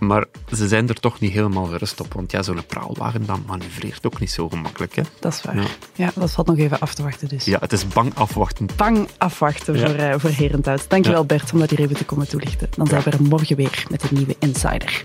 Maar 0.00 0.24
ze 0.54 0.68
zijn 0.68 0.88
er 0.88 1.00
toch 1.00 1.20
niet 1.20 1.32
helemaal 1.32 1.64
gerust 1.64 2.00
op. 2.00 2.12
Want 2.14 2.30
ja, 2.30 2.42
zo'n 2.42 2.66
praalwagen, 2.66 3.26
dat 3.26 3.38
manoeuvreert 3.46 4.06
ook 4.06 4.20
niet 4.20 4.30
zo 4.30 4.48
gemakkelijk. 4.48 4.94
Hè? 4.94 5.02
Dat 5.20 5.32
is 5.32 5.42
waar. 5.42 5.56
Ja. 5.56 5.64
Ja, 5.94 6.10
dat 6.14 6.30
valt 6.30 6.46
nog 6.46 6.58
even 6.58 6.80
af 6.80 6.94
te 6.94 7.02
wachten 7.02 7.28
dus. 7.28 7.44
Ja, 7.44 7.58
het 7.60 7.72
is 7.72 7.88
bang 7.88 8.14
afwachten. 8.14 8.66
Bang 8.76 9.08
afwachten 9.18 9.78
Ja. 9.78 9.86
voor, 9.86 9.94
eh 9.96 10.14
voor 10.18 10.30
Herenthout. 10.30 10.90
Dankjewel 10.90 11.24
Bert 11.24 11.52
om 11.52 11.58
dat 11.58 11.70
hier 11.70 11.80
even 11.80 11.96
te 11.96 12.04
komen 12.04 12.28
toelichten. 12.28 12.68
Dan 12.76 12.86
zijn 12.86 13.02
we 13.02 13.10
er 13.10 13.22
morgen 13.22 13.56
weer 13.56 13.84
met 13.90 14.02
een 14.02 14.16
nieuwe 14.16 14.36
Insider. 14.38 15.04